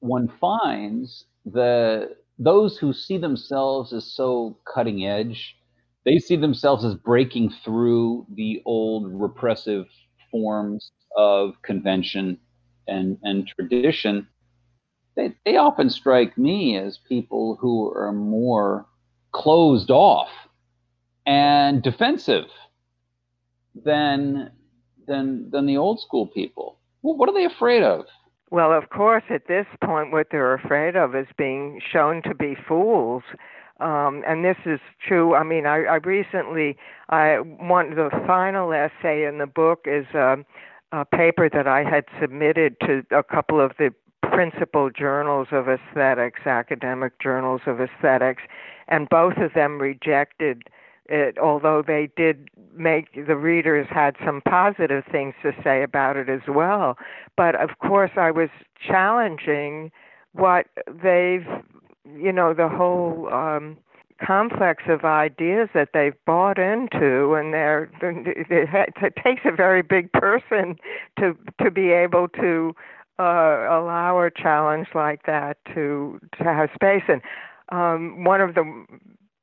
one 0.00 0.28
finds 0.40 1.24
the 1.44 2.16
those 2.38 2.76
who 2.78 2.92
see 2.92 3.16
themselves 3.18 3.92
as 3.92 4.04
so 4.04 4.58
cutting 4.72 5.06
edge, 5.06 5.56
they 6.04 6.18
see 6.18 6.36
themselves 6.36 6.84
as 6.84 6.94
breaking 6.94 7.50
through 7.64 8.26
the 8.34 8.62
old 8.66 9.10
repressive 9.20 9.86
forms 10.30 10.92
of 11.16 11.54
convention 11.62 12.38
and, 12.88 13.18
and 13.22 13.48
tradition. 13.48 14.28
they, 15.16 15.34
they 15.44 15.56
often 15.56 15.90
strike 15.90 16.36
me 16.38 16.76
as 16.76 16.98
people 17.08 17.56
who 17.60 17.90
are 17.94 18.12
more 18.12 18.86
closed 19.32 19.90
off 19.90 20.28
and 21.26 21.82
defensive 21.82 22.46
than 23.84 24.50
than 25.06 25.50
than 25.50 25.66
the 25.66 25.76
old 25.76 26.00
school 26.00 26.26
people. 26.26 26.78
Well, 27.02 27.16
what 27.16 27.28
are 27.28 27.34
they 27.34 27.44
afraid 27.44 27.82
of? 27.82 28.06
Well, 28.50 28.72
of 28.72 28.90
course, 28.90 29.24
at 29.28 29.48
this 29.48 29.66
point, 29.82 30.12
what 30.12 30.28
they're 30.30 30.54
afraid 30.54 30.96
of 30.96 31.14
is 31.16 31.26
being 31.36 31.80
shown 31.92 32.22
to 32.22 32.34
be 32.34 32.54
fools. 32.54 33.22
Um, 33.80 34.22
and 34.26 34.44
this 34.44 34.56
is 34.64 34.80
true. 35.06 35.34
I 35.34 35.42
mean, 35.42 35.66
I, 35.66 35.84
I 35.84 35.96
recently, 35.96 36.76
I 37.08 37.36
one 37.36 37.94
the 37.94 38.08
final 38.26 38.72
essay 38.72 39.24
in 39.26 39.38
the 39.38 39.46
book 39.46 39.80
is 39.86 40.06
a, 40.14 40.38
a 40.92 41.04
paper 41.04 41.50
that 41.50 41.66
I 41.66 41.82
had 41.82 42.04
submitted 42.20 42.76
to 42.86 43.04
a 43.10 43.22
couple 43.22 43.60
of 43.60 43.72
the 43.78 43.92
principal 44.22 44.90
journals 44.90 45.48
of 45.50 45.68
aesthetics, 45.68 46.46
academic 46.46 47.18
journals 47.20 47.62
of 47.66 47.80
aesthetics, 47.80 48.42
and 48.88 49.08
both 49.08 49.36
of 49.38 49.52
them 49.54 49.78
rejected 49.78 50.62
it, 51.08 51.38
although 51.38 51.82
they 51.86 52.08
did 52.16 52.48
make 52.74 53.26
the 53.26 53.36
readers 53.36 53.86
had 53.90 54.16
some 54.24 54.40
positive 54.42 55.04
things 55.10 55.34
to 55.42 55.52
say 55.62 55.82
about 55.82 56.16
it 56.16 56.28
as 56.28 56.42
well. 56.48 56.96
But 57.36 57.54
of 57.54 57.78
course, 57.78 58.12
I 58.16 58.30
was 58.30 58.48
challenging 58.86 59.90
what 60.32 60.66
they've, 60.86 61.46
you 62.04 62.32
know, 62.32 62.54
the 62.54 62.68
whole 62.68 63.32
um, 63.32 63.78
complex 64.24 64.84
of 64.88 65.04
ideas 65.04 65.68
that 65.74 65.90
they've 65.92 66.16
bought 66.26 66.58
into, 66.58 67.34
and 67.34 67.52
they're, 67.52 67.90
it 68.02 69.14
takes 69.22 69.42
a 69.44 69.54
very 69.54 69.82
big 69.82 70.12
person 70.12 70.76
to 71.18 71.36
to 71.62 71.70
be 71.70 71.90
able 71.90 72.28
to 72.28 72.74
uh, 73.18 73.66
allow 73.70 74.20
a 74.20 74.30
challenge 74.30 74.88
like 74.94 75.24
that 75.26 75.58
to 75.74 76.20
to 76.36 76.44
have 76.44 76.70
space. 76.74 77.02
And 77.08 77.20
um, 77.70 78.24
one 78.24 78.40
of 78.40 78.54
the 78.54 78.84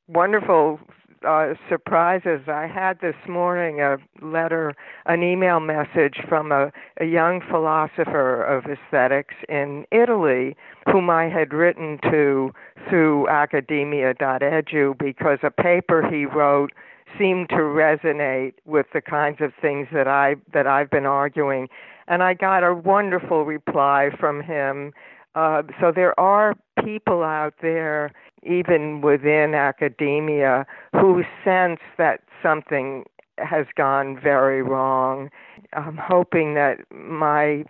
wonderful 0.07 0.79
uh, 1.25 1.53
surprises. 1.69 2.41
I 2.47 2.67
had 2.67 2.99
this 3.01 3.15
morning 3.27 3.81
a 3.81 3.97
letter, 4.21 4.73
an 5.05 5.23
email 5.23 5.59
message 5.59 6.17
from 6.27 6.51
a, 6.51 6.71
a 6.99 7.05
young 7.05 7.41
philosopher 7.49 8.43
of 8.43 8.65
aesthetics 8.65 9.35
in 9.49 9.85
Italy, 9.91 10.55
whom 10.91 11.09
I 11.09 11.29
had 11.29 11.53
written 11.53 11.99
to 12.11 12.51
through 12.89 13.27
academia.edu 13.29 14.97
because 14.97 15.39
a 15.43 15.51
paper 15.51 16.07
he 16.09 16.25
wrote 16.25 16.71
seemed 17.17 17.49
to 17.49 17.55
resonate 17.55 18.53
with 18.65 18.87
the 18.93 19.01
kinds 19.01 19.37
of 19.41 19.53
things 19.61 19.87
that 19.93 20.07
I 20.07 20.35
that 20.53 20.67
I've 20.67 20.89
been 20.89 21.05
arguing, 21.05 21.67
and 22.07 22.23
I 22.23 22.33
got 22.33 22.63
a 22.63 22.73
wonderful 22.73 23.45
reply 23.45 24.09
from 24.19 24.41
him. 24.41 24.93
Uh, 25.35 25.63
so 25.79 25.91
there 25.91 26.19
are 26.19 26.55
people 26.83 27.23
out 27.23 27.55
there 27.61 28.11
even 28.45 29.01
within 29.01 29.53
academia, 29.53 30.65
who 30.93 31.23
sense 31.43 31.79
that 31.97 32.21
something 32.41 33.05
has 33.37 33.65
gone 33.75 34.19
very 34.21 34.61
wrong. 34.61 35.29
I'm 35.73 35.97
hoping 35.97 36.53
that 36.55 36.79
my 36.91 37.65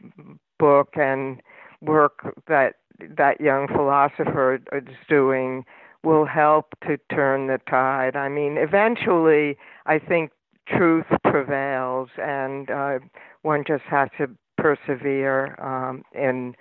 book 0.59 0.89
and 0.95 1.41
work 1.81 2.35
that 2.47 2.75
that 3.17 3.41
young 3.41 3.67
philosopher 3.67 4.55
is 4.71 4.95
doing 5.09 5.65
will 6.03 6.25
help 6.25 6.67
to 6.87 6.97
turn 7.13 7.47
the 7.47 7.59
tide. 7.69 8.15
I 8.15 8.29
mean, 8.29 8.57
eventually, 8.57 9.57
I 9.85 9.99
think 9.99 10.31
truth 10.67 11.05
prevails, 11.23 12.09
and 12.21 12.69
uh, 12.69 12.99
one 13.41 13.63
just 13.65 13.83
has 13.89 14.09
to 14.17 14.27
persevere 14.57 15.55
um, 15.61 16.03
in 16.13 16.55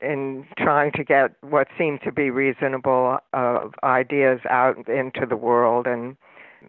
in 0.00 0.46
trying 0.56 0.92
to 0.92 1.04
get 1.04 1.32
what 1.42 1.68
seem 1.76 1.98
to 2.04 2.12
be 2.12 2.30
reasonable 2.30 3.18
uh, 3.32 3.60
ideas 3.82 4.40
out 4.48 4.88
into 4.88 5.26
the 5.28 5.36
world 5.36 5.86
and 5.86 6.16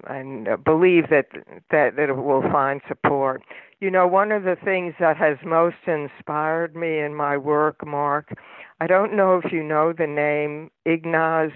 and 0.07 0.47
believe 0.63 1.09
that, 1.09 1.27
that 1.71 1.95
that 1.95 2.09
it 2.09 2.15
will 2.15 2.43
find 2.51 2.81
support. 2.87 3.41
You 3.79 3.89
know, 3.89 4.05
one 4.07 4.31
of 4.31 4.43
the 4.43 4.57
things 4.63 4.93
that 4.99 5.17
has 5.17 5.37
most 5.43 5.77
inspired 5.87 6.75
me 6.75 6.99
in 6.99 7.15
my 7.15 7.37
work, 7.37 7.85
Mark, 7.85 8.37
I 8.81 8.87
don't 8.87 9.15
know 9.15 9.41
if 9.43 9.51
you 9.51 9.63
know 9.63 9.93
the 9.93 10.07
name 10.07 10.69
Ignaz 10.85 11.51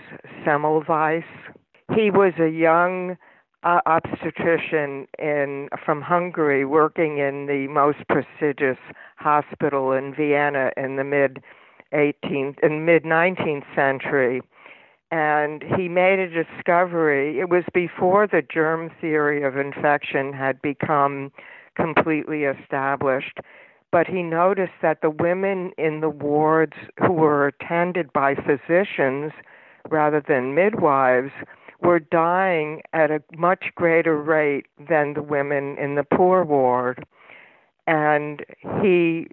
Semmelweis. 0.45 1.25
He 1.95 2.09
was 2.09 2.33
a 2.39 2.49
young 2.49 3.17
uh, 3.63 3.79
obstetrician 3.85 5.07
in 5.19 5.69
from 5.85 6.01
Hungary 6.01 6.65
working 6.65 7.19
in 7.19 7.45
the 7.45 7.67
most 7.67 7.99
prestigious 8.09 8.77
hospital 9.17 9.91
in 9.91 10.13
Vienna 10.13 10.71
in 10.75 10.95
the 10.97 11.03
mid 11.03 11.41
18th 11.93 12.57
and 12.63 12.85
mid 12.85 13.03
19th 13.03 13.65
century 13.75 14.41
and 15.11 15.63
he 15.77 15.87
made 15.87 16.17
a 16.17 16.27
discovery. 16.27 17.39
It 17.39 17.47
was 17.47 17.63
before 17.71 18.25
the 18.25 18.41
germ 18.41 18.89
theory 18.99 19.43
of 19.43 19.57
infection 19.57 20.33
had 20.33 20.59
become 20.63 21.31
completely 21.75 22.45
established 22.45 23.39
but 23.93 24.07
he 24.07 24.23
noticed 24.23 24.73
that 24.81 25.01
the 25.01 25.09
women 25.11 25.71
in 25.77 26.01
the 26.01 26.09
wards 26.09 26.73
who 26.99 27.13
were 27.13 27.45
attended 27.45 28.11
by 28.11 28.33
physicians 28.33 29.31
rather 29.87 30.19
than 30.27 30.55
midwives 30.55 31.31
were 31.79 31.99
dying 31.99 32.81
at 32.93 33.11
a 33.11 33.21
much 33.37 33.65
greater 33.75 34.19
rate 34.19 34.65
than 34.89 35.13
the 35.13 35.21
women 35.21 35.77
in 35.77 35.93
the 35.93 36.03
poor 36.03 36.43
ward. 36.43 37.05
And 37.85 38.43
he 38.81 39.27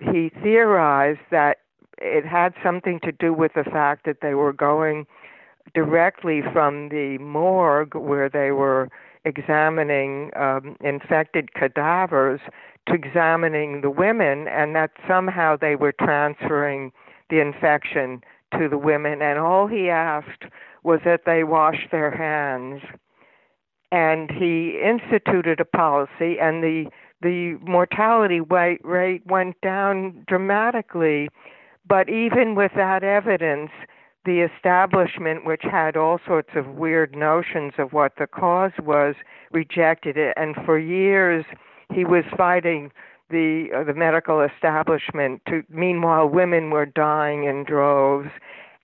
he 0.00 0.32
theorized 0.42 1.20
that 1.30 1.58
it 1.98 2.24
had 2.24 2.54
something 2.62 3.00
to 3.00 3.12
do 3.12 3.32
with 3.32 3.52
the 3.54 3.64
fact 3.64 4.04
that 4.06 4.18
they 4.22 4.34
were 4.34 4.52
going 4.52 5.06
directly 5.74 6.42
from 6.52 6.88
the 6.90 7.18
morgue 7.18 7.94
where 7.94 8.28
they 8.28 8.50
were 8.50 8.88
examining 9.24 10.30
um, 10.36 10.76
infected 10.80 11.54
cadavers 11.54 12.40
to 12.86 12.94
examining 12.94 13.80
the 13.80 13.90
women, 13.90 14.46
and 14.48 14.76
that 14.76 14.90
somehow 15.08 15.56
they 15.56 15.74
were 15.74 15.92
transferring 15.92 16.92
the 17.30 17.40
infection 17.40 18.20
to 18.58 18.68
the 18.68 18.76
women. 18.76 19.22
And 19.22 19.38
all 19.38 19.66
he 19.66 19.88
asked 19.88 20.44
was 20.82 21.00
that 21.06 21.22
they 21.24 21.44
wash 21.44 21.88
their 21.90 22.10
hands. 22.10 22.82
And 23.90 24.30
he 24.30 24.80
instituted 24.84 25.60
a 25.60 25.64
policy, 25.64 26.38
and 26.40 26.62
the 26.62 26.86
the 27.22 27.56
mortality 27.62 28.40
rate 28.40 29.22
went 29.26 29.58
down 29.62 30.24
dramatically 30.26 31.28
but 31.86 32.08
even 32.08 32.54
with 32.54 32.72
that 32.76 33.02
evidence, 33.02 33.70
the 34.24 34.40
establishment, 34.40 35.44
which 35.44 35.62
had 35.62 35.96
all 35.96 36.18
sorts 36.26 36.50
of 36.54 36.66
weird 36.66 37.14
notions 37.14 37.74
of 37.78 37.92
what 37.92 38.12
the 38.18 38.26
cause 38.26 38.72
was, 38.82 39.14
rejected 39.52 40.16
it. 40.16 40.34
And 40.36 40.56
for 40.64 40.78
years, 40.78 41.44
he 41.92 42.04
was 42.04 42.24
fighting 42.36 42.90
the 43.30 43.68
uh, 43.74 43.84
the 43.84 43.94
medical 43.94 44.40
establishment. 44.40 45.42
To 45.48 45.62
meanwhile, 45.68 46.26
women 46.28 46.70
were 46.70 46.86
dying 46.86 47.44
in 47.44 47.64
droves. 47.64 48.30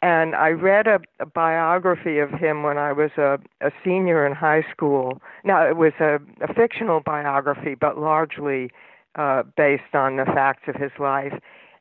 And 0.02 0.34
I 0.34 0.50
read 0.50 0.86
a, 0.86 1.00
a 1.20 1.26
biography 1.26 2.20
of 2.20 2.30
him 2.30 2.62
when 2.62 2.78
I 2.78 2.92
was 2.92 3.10
a, 3.18 3.38
a 3.60 3.70
senior 3.84 4.26
in 4.26 4.32
high 4.34 4.64
school. 4.70 5.20
Now 5.44 5.68
it 5.68 5.76
was 5.76 5.92
a, 6.00 6.18
a 6.40 6.54
fictional 6.54 7.00
biography, 7.00 7.74
but 7.74 7.98
largely 7.98 8.70
uh, 9.16 9.42
based 9.56 9.94
on 9.94 10.16
the 10.16 10.24
facts 10.24 10.68
of 10.68 10.76
his 10.76 10.92
life 10.98 11.34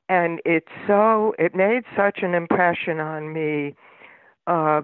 and 0.09 0.41
it 0.43 0.67
so 0.87 1.33
it 1.39 1.55
made 1.55 1.83
such 1.95 2.19
an 2.23 2.33
impression 2.33 2.99
on 2.99 3.31
me 3.31 3.75
uh, 4.47 4.81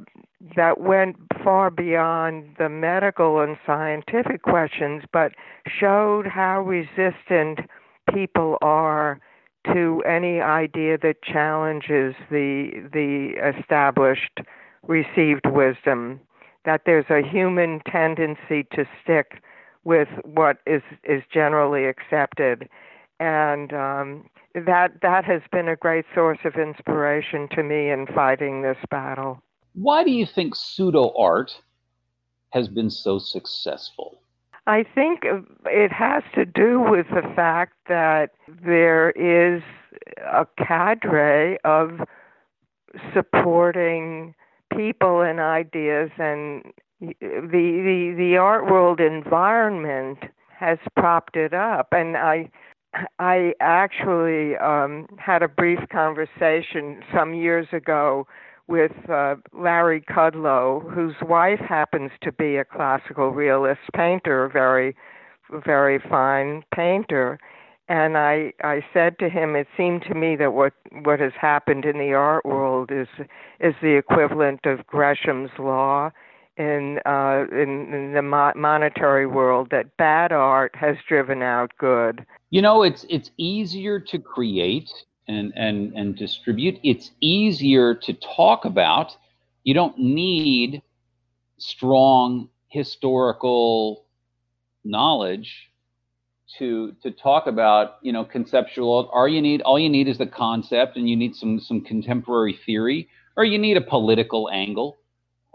that 0.55 0.79
went 0.79 1.15
far 1.43 1.71
beyond 1.71 2.55
the 2.59 2.69
medical 2.69 3.41
and 3.41 3.57
scientific 3.65 4.43
questions, 4.43 5.03
but 5.11 5.31
showed 5.67 6.27
how 6.27 6.61
resistant 6.61 7.61
people 8.13 8.57
are 8.61 9.19
to 9.73 10.03
any 10.05 10.39
idea 10.39 10.97
that 10.99 11.23
challenges 11.23 12.13
the 12.29 12.69
the 12.93 13.33
established 13.57 14.39
received 14.83 15.47
wisdom. 15.47 16.19
That 16.65 16.81
there's 16.85 17.09
a 17.09 17.27
human 17.27 17.81
tendency 17.91 18.67
to 18.73 18.85
stick 19.03 19.41
with 19.83 20.09
what 20.23 20.57
is 20.67 20.83
is 21.03 21.23
generally 21.33 21.85
accepted, 21.85 22.69
and 23.19 23.73
um, 23.73 24.29
that 24.65 25.01
that 25.01 25.25
has 25.25 25.41
been 25.51 25.67
a 25.67 25.75
great 25.75 26.05
source 26.13 26.39
of 26.45 26.55
inspiration 26.55 27.47
to 27.51 27.63
me 27.63 27.89
in 27.89 28.07
fighting 28.07 28.61
this 28.61 28.77
battle. 28.89 29.41
Why 29.73 30.03
do 30.03 30.11
you 30.11 30.25
think 30.25 30.55
pseudo 30.55 31.13
art 31.17 31.51
has 32.51 32.69
been 32.69 32.89
so 32.89 33.19
successful? 33.19 34.21
I 34.67 34.83
think 34.83 35.23
it 35.65 35.91
has 35.91 36.23
to 36.33 36.45
do 36.45 36.79
with 36.79 37.07
the 37.09 37.21
fact 37.35 37.73
that 37.87 38.31
there 38.63 39.11
is 39.11 39.61
a 40.25 40.47
cadre 40.57 41.57
of 41.63 41.99
supporting 43.13 44.33
people 44.75 45.21
and 45.21 45.39
ideas 45.39 46.09
and 46.17 46.63
the 46.99 47.13
the 47.21 48.15
the 48.17 48.37
art 48.37 48.65
world 48.65 48.99
environment 48.99 50.19
has 50.49 50.79
propped 50.95 51.35
it 51.35 51.53
up 51.53 51.89
and 51.91 52.17
I 52.17 52.49
I 53.19 53.53
actually 53.59 54.55
um, 54.57 55.07
had 55.17 55.43
a 55.43 55.47
brief 55.47 55.79
conversation 55.91 57.01
some 57.13 57.33
years 57.33 57.67
ago 57.71 58.27
with 58.67 58.91
uh, 59.09 59.35
Larry 59.53 60.01
Kudlow, 60.01 60.91
whose 60.93 61.15
wife 61.21 61.59
happens 61.59 62.11
to 62.23 62.31
be 62.31 62.57
a 62.57 62.65
classical 62.65 63.29
realist 63.29 63.81
painter, 63.95 64.45
a 64.45 64.49
very, 64.49 64.95
very 65.65 65.99
fine 66.09 66.63
painter. 66.73 67.39
And 67.87 68.17
I, 68.17 68.53
I 68.63 68.83
said 68.93 69.19
to 69.19 69.29
him, 69.29 69.55
it 69.55 69.67
seemed 69.77 70.03
to 70.07 70.15
me 70.15 70.35
that 70.37 70.53
what, 70.53 70.73
what 71.03 71.19
has 71.19 71.33
happened 71.39 71.85
in 71.85 71.99
the 71.99 72.13
art 72.13 72.43
world 72.45 72.89
is, 72.91 73.07
is 73.59 73.75
the 73.81 73.95
equivalent 73.95 74.61
of 74.65 74.87
Gresham's 74.87 75.51
law 75.59 76.09
in, 76.57 76.99
uh, 77.05 77.45
in, 77.51 77.93
in 77.93 78.13
the 78.13 78.21
mo- 78.21 78.53
monetary 78.55 79.27
world, 79.27 79.69
that 79.71 79.95
bad 79.97 80.31
art 80.31 80.75
has 80.75 80.97
driven 81.07 81.41
out 81.41 81.71
good. 81.77 82.25
You 82.49 82.61
know, 82.61 82.83
it's, 82.83 83.05
it's 83.09 83.31
easier 83.37 83.99
to 83.99 84.19
create 84.19 84.91
and, 85.27 85.53
and, 85.55 85.93
and 85.93 86.15
distribute. 86.15 86.79
It's 86.83 87.11
easier 87.21 87.95
to 87.95 88.13
talk 88.13 88.65
about. 88.65 89.15
You 89.63 89.73
don't 89.73 89.97
need 89.97 90.81
strong 91.57 92.49
historical 92.69 94.05
knowledge 94.83 95.69
to 96.59 96.93
to 97.01 97.11
talk 97.11 97.47
about 97.47 97.95
you 98.01 98.11
know 98.11 98.23
conceptual 98.23 99.09
all 99.13 99.27
you 99.27 99.41
need 99.41 99.61
all 99.61 99.79
you 99.79 99.89
need 99.89 100.07
is 100.07 100.17
the 100.17 100.27
concept 100.27 100.95
and 100.95 101.09
you 101.09 101.15
need 101.15 101.35
some 101.35 101.59
some 101.59 101.81
contemporary 101.81 102.57
theory 102.65 103.09
or 103.35 103.43
you 103.43 103.57
need 103.57 103.77
a 103.77 103.81
political 103.81 104.49
angle 104.51 104.97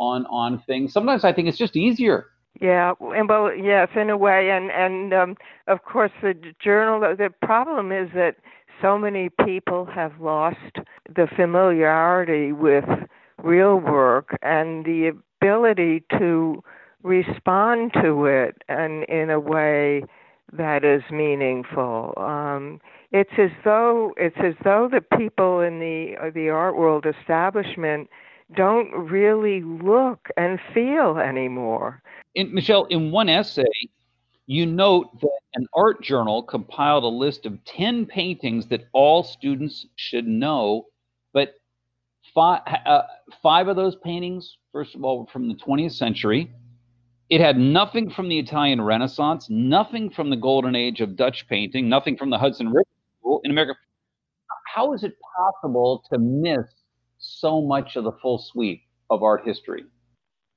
on 0.01 0.27
on 0.27 0.59
things 0.67 0.93
sometimes 0.93 1.25
i 1.25 1.33
think 1.33 1.47
it's 1.47 1.59
just 1.59 1.77
easier 1.77 2.27
yeah, 2.61 2.93
and 3.01 3.29
well, 3.29 3.55
yes, 3.55 3.89
in 3.95 4.11
a 4.11 4.19
way, 4.19 4.51
and 4.51 4.71
and 4.71 5.15
um, 5.15 5.37
of 5.67 5.85
course 5.85 6.11
the 6.21 6.35
journal. 6.63 7.01
The 7.17 7.33
problem 7.41 7.91
is 7.91 8.11
that 8.15 8.37
so 8.83 8.99
many 8.99 9.31
people 9.45 9.87
have 9.87 10.21
lost 10.21 10.79
the 11.09 11.27
familiarity 11.37 12.53
with 12.53 12.85
real 13.43 13.77
work 13.77 14.37
and 14.43 14.85
the 14.85 15.13
ability 15.41 16.03
to 16.19 16.63
respond 17.03 17.93
to 18.03 18.27
it 18.27 18.63
and 18.69 19.05
in 19.05 19.31
a 19.31 19.41
way 19.41 20.05
that 20.53 20.85
is 20.85 21.03
meaningful. 21.11 22.13
Um, 22.17 22.81
it's 23.13 23.31
as 23.39 23.51
though 23.65 24.13
it's 24.17 24.37
as 24.39 24.55
though 24.65 24.89
the 24.91 25.01
people 25.17 25.61
in 25.61 25.81
the 25.81 26.17
uh, 26.21 26.31
the 26.31 26.49
art 26.51 26.77
world 26.77 27.07
establishment 27.07 28.11
don't 28.57 28.91
really 28.93 29.63
look 29.63 30.29
and 30.37 30.59
feel 30.75 31.19
anymore. 31.19 32.03
In, 32.35 32.55
Michelle, 32.55 32.85
in 32.87 33.11
one 33.11 33.29
essay, 33.29 33.65
you 34.47 34.67
note 34.67 35.21
that 35.21 35.41
an 35.55 35.67
art 35.75 36.03
journal 36.03 36.43
compiled 36.43 37.05
a 37.05 37.09
list 37.09 37.47
of 37.47 37.65
10 37.65 38.07
paintings 38.07 38.67
that 38.67 38.89
all 38.93 39.23
students 39.23 39.87
should 39.97 40.27
know, 40.27 40.87
but 41.33 41.55
five, 42.35 42.63
uh, 42.87 43.03
five 43.43 43.69
of 43.69 43.77
those 43.77 43.97
paintings, 43.97 44.57
first 44.73 44.95
of 44.95 45.05
all, 45.05 45.21
were 45.21 45.31
from 45.33 45.49
the 45.49 45.55
20th 45.55 45.93
century. 45.93 46.51
It 47.29 47.41
had 47.41 47.59
nothing 47.59 48.11
from 48.11 48.29
the 48.29 48.39
Italian 48.39 48.81
Renaissance, 48.81 49.47
nothing 49.49 50.11
from 50.11 50.31
the 50.31 50.37
golden 50.37 50.75
age 50.75 51.01
of 51.01 51.15
Dutch 51.15 51.47
painting, 51.49 51.89
nothing 51.89 52.17
from 52.17 52.31
the 52.31 52.39
Hudson 52.39 52.69
River 52.69 52.89
School 53.21 53.41
in 53.45 53.53
America. 53.53 53.75
How 54.75 54.93
is 54.95 55.05
it 55.05 55.15
possible 55.37 56.03
to 56.13 56.19
miss 56.19 56.67
so 57.39 57.61
much 57.61 57.97
of 57.97 58.05
the 58.05 58.13
full 58.23 58.39
sweep 58.39 58.83
of 59.11 59.23
art 59.23 59.43
history? 59.47 59.85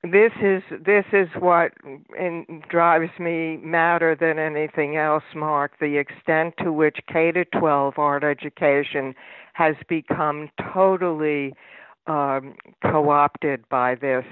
this 0.04 0.32
is 0.42 0.62
this 0.84 1.04
is 1.12 1.28
what 1.38 1.72
in, 2.18 2.62
drives 2.68 3.10
me 3.18 3.56
madder 3.62 4.14
than 4.14 4.38
anything 4.38 4.96
else, 4.96 5.24
Mark. 5.34 5.78
The 5.80 5.96
extent 5.96 6.54
to 6.62 6.72
which 6.72 6.98
K 7.10 7.32
to 7.32 7.44
12 7.46 7.94
art 7.96 8.22
education 8.22 9.14
has 9.54 9.76
become 9.88 10.50
totally 10.74 11.54
um, 12.06 12.54
co-opted 12.82 13.66
by 13.70 13.94
this 13.94 14.26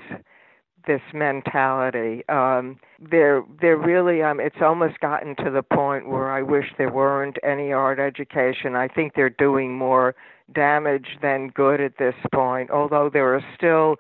this 0.87 1.01
mentality. 1.15 2.23
Um, 2.29 2.79
there, 2.99 3.45
there 3.61 3.77
really, 3.77 4.21
um, 4.21 4.41
it's 4.41 4.57
almost 4.61 4.99
gotten 4.99 5.37
to 5.37 5.51
the 5.51 5.63
point 5.63 6.09
where 6.09 6.31
I 6.31 6.43
wish 6.43 6.67
there 6.77 6.93
weren't 6.93 7.39
any 7.45 7.73
art 7.73 8.01
education. 8.01 8.75
I 8.75 8.89
think 8.89 9.15
they're 9.15 9.31
doing 9.31 9.77
more 9.77 10.17
damage 10.53 11.19
than 11.21 11.49
good 11.49 11.81
at 11.81 11.99
this 11.99 12.15
point. 12.33 12.71
Although 12.71 13.11
there 13.13 13.35
are 13.35 13.45
still 13.57 13.97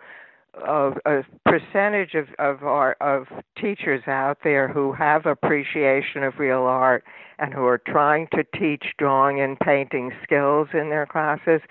of 0.54 0.98
a 1.06 1.22
percentage 1.46 2.14
of 2.14 2.26
of 2.38 2.62
our 2.62 2.92
of 3.00 3.26
teachers 3.58 4.02
out 4.06 4.38
there 4.44 4.68
who 4.68 4.92
have 4.92 5.24
appreciation 5.24 6.22
of 6.22 6.38
real 6.38 6.62
art 6.64 7.04
and 7.38 7.54
who 7.54 7.64
are 7.64 7.78
trying 7.78 8.28
to 8.34 8.44
teach 8.58 8.84
drawing 8.98 9.40
and 9.40 9.58
painting 9.60 10.12
skills 10.22 10.68
in 10.74 10.90
their 10.90 11.06
classes 11.06 11.62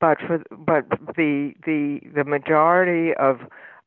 but 0.00 0.18
for 0.26 0.42
but 0.56 0.88
the 1.16 1.52
the 1.66 2.00
the 2.14 2.24
majority 2.24 3.12
of 3.14 3.40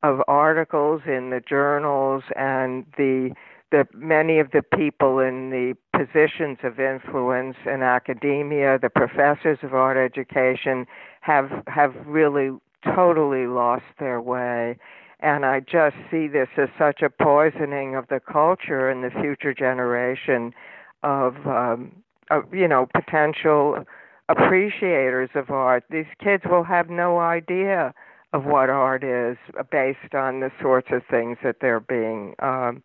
of 0.04 0.22
articles 0.28 1.02
in 1.08 1.32
the 1.32 1.40
journals 1.40 2.24
and 2.36 2.86
the 2.98 3.32
the 3.74 3.88
many 3.96 4.38
of 4.38 4.52
the 4.52 4.62
people 4.62 5.18
in 5.18 5.50
the 5.50 5.74
positions 5.98 6.60
of 6.64 6.80
influence 6.80 7.58
in 7.66 7.82
academia, 7.82 8.78
the 8.78 8.90
professors 8.90 9.58
of 9.64 9.74
art 9.74 9.98
education, 9.98 10.86
have 11.22 11.50
have 11.66 11.96
really 12.06 12.52
totally 12.96 13.48
lost 13.48 13.90
their 14.00 14.22
way. 14.22 14.78
And 15.22 15.44
I 15.44 15.60
just 15.62 15.96
see 16.12 16.28
this 16.28 16.50
as 16.56 16.70
such 16.78 17.02
a 17.02 17.10
poisoning 17.10 17.96
of 17.96 18.08
the 18.10 18.20
culture 18.20 18.90
and 18.90 19.04
the 19.04 19.10
future 19.10 19.54
generation 19.56 20.54
of, 21.02 21.36
um, 21.48 21.96
of 22.30 22.54
you 22.54 22.68
know, 22.68 22.88
potential 22.94 23.86
appreciators 24.30 25.30
of 25.34 25.50
art. 25.50 25.86
These 25.90 26.12
kids 26.24 26.44
will 26.46 26.66
have 26.66 26.90
no 26.90 27.20
idea 27.20 27.94
of 28.34 28.44
what 28.44 28.70
art 28.70 29.04
is 29.04 29.38
based 29.72 30.14
on 30.14 30.42
the 30.42 30.52
sorts 30.62 30.90
of 30.92 31.02
things 31.10 31.38
that 31.44 31.58
they're 31.62 31.80
being 31.80 32.36
um, 32.40 32.84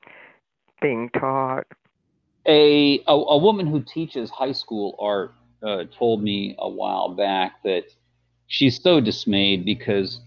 being 0.80 1.10
taught. 1.10 1.66
A, 2.46 3.00
a, 3.06 3.12
a 3.12 3.38
woman 3.38 3.66
who 3.66 3.82
teaches 3.82 4.30
high 4.30 4.52
school 4.52 4.96
art 4.98 5.32
uh, 5.62 5.84
told 5.98 6.22
me 6.22 6.54
a 6.58 6.68
while 6.68 7.14
back 7.14 7.62
that 7.64 7.84
she's 8.46 8.80
so 8.82 9.00
dismayed 9.00 9.64
because 9.64 10.20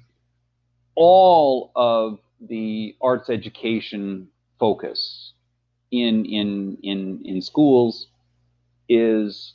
all 0.96 1.72
of 1.76 2.20
the 2.42 2.96
arts 3.02 3.30
education 3.30 4.28
focus 4.60 5.34
in 5.92 6.26
in 6.26 6.78
in 6.84 7.22
in 7.26 7.42
schools 7.42 8.08
is 8.90 9.54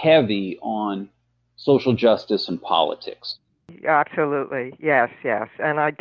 heavy 0.00 0.58
on 0.60 1.08
social 1.56 1.94
justice 1.94 2.48
and 2.48 2.60
politics. 2.62 3.38
Absolutely, 3.86 4.72
yes, 4.80 5.10
yes, 5.22 5.48
and 5.58 5.78
I, 5.78 5.92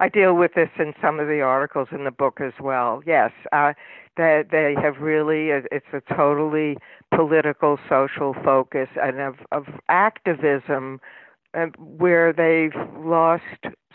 I 0.00 0.08
deal 0.10 0.34
with 0.34 0.52
this 0.54 0.68
in 0.78 0.92
some 1.00 1.18
of 1.18 1.28
the 1.28 1.40
articles 1.40 1.88
in 1.90 2.04
the 2.04 2.10
book 2.10 2.40
as 2.42 2.52
well. 2.60 3.02
Yes, 3.06 3.30
uh, 3.52 3.72
they, 4.18 4.44
they 4.50 4.74
have 4.80 4.98
really 5.00 5.48
it's 5.48 5.86
a 5.94 6.02
totally 6.14 6.76
political, 7.14 7.78
social 7.88 8.34
focus 8.44 8.88
and 9.02 9.18
of 9.18 9.36
of 9.50 9.64
activism 9.88 11.00
uh, 11.54 11.66
where 11.78 12.34
they've 12.34 12.78
lost 12.98 13.44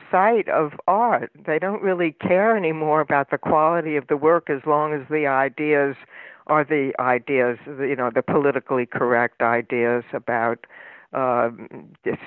sight 0.09 0.49
of 0.49 0.73
art. 0.87 1.31
They 1.45 1.59
don't 1.59 1.81
really 1.83 2.13
care 2.13 2.57
anymore 2.57 3.01
about 3.01 3.29
the 3.29 3.37
quality 3.37 3.97
of 3.97 4.07
the 4.07 4.17
work 4.17 4.49
as 4.49 4.61
long 4.65 4.93
as 4.93 5.01
the 5.11 5.27
ideas 5.27 5.95
are 6.47 6.63
the 6.63 6.91
ideas, 6.99 7.59
you 7.67 7.95
know, 7.95 8.09
the 8.13 8.23
politically 8.23 8.85
correct 8.87 9.41
ideas 9.43 10.03
about 10.11 10.65
uh, 11.13 11.49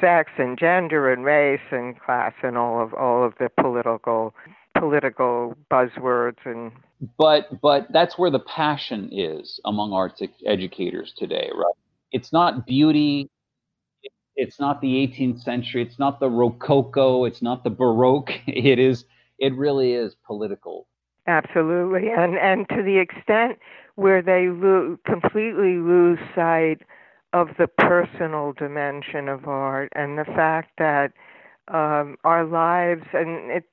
sex 0.00 0.30
and 0.38 0.58
gender 0.58 1.12
and 1.12 1.24
race 1.24 1.60
and 1.70 1.98
class 2.00 2.32
and 2.42 2.58
all 2.58 2.82
of 2.82 2.92
all 2.94 3.24
of 3.24 3.32
the 3.38 3.48
political 3.60 4.34
political 4.78 5.54
buzzwords 5.70 6.38
and 6.44 6.72
but 7.18 7.48
but 7.62 7.86
that's 7.92 8.18
where 8.18 8.30
the 8.30 8.40
passion 8.40 9.08
is 9.12 9.60
among 9.64 9.92
arts 9.92 10.20
educators 10.46 11.14
today 11.16 11.50
right? 11.54 11.74
It's 12.12 12.32
not 12.32 12.66
beauty 12.66 13.30
it's 14.36 14.60
not 14.60 14.80
the 14.80 14.88
18th 14.88 15.42
century 15.42 15.82
it's 15.82 15.98
not 15.98 16.20
the 16.20 16.28
rococo 16.28 17.24
it's 17.24 17.40
not 17.40 17.64
the 17.64 17.70
baroque 17.70 18.32
it 18.46 18.78
is 18.78 19.04
it 19.38 19.54
really 19.54 19.92
is 19.92 20.14
political. 20.26 20.86
Absolutely 21.26 22.10
and 22.10 22.36
and 22.36 22.68
to 22.68 22.82
the 22.82 22.98
extent 22.98 23.58
where 23.94 24.20
they 24.20 24.48
lo- 24.48 24.98
completely 25.06 25.76
lose 25.78 26.18
sight 26.34 26.82
of 27.34 27.48
the 27.58 27.66
personal 27.66 28.52
dimension 28.52 29.28
of 29.28 29.46
art 29.48 29.92
and 29.96 30.16
the 30.16 30.24
fact 30.24 30.70
that 30.78 31.12
um, 31.66 32.16
our 32.22 32.44
lives 32.44 33.02
and 33.12 33.50
it 33.50 33.64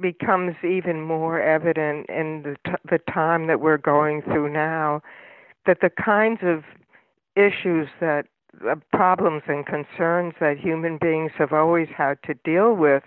becomes 0.00 0.56
even 0.64 1.00
more 1.00 1.40
evident 1.40 2.06
in 2.10 2.42
the 2.42 2.56
t- 2.66 2.76
the 2.90 2.98
time 3.10 3.46
that 3.46 3.60
we're 3.60 3.78
going 3.78 4.22
through 4.22 4.52
now 4.52 5.00
that 5.66 5.78
the 5.80 5.90
kinds 6.04 6.40
of 6.42 6.64
issues 7.36 7.88
that 8.00 8.26
uh, 8.68 8.74
problems 8.92 9.42
and 9.46 9.64
concerns 9.66 10.34
that 10.40 10.58
human 10.58 10.98
beings 11.00 11.30
have 11.38 11.52
always 11.52 11.88
had 11.96 12.18
to 12.24 12.34
deal 12.44 12.74
with 12.74 13.04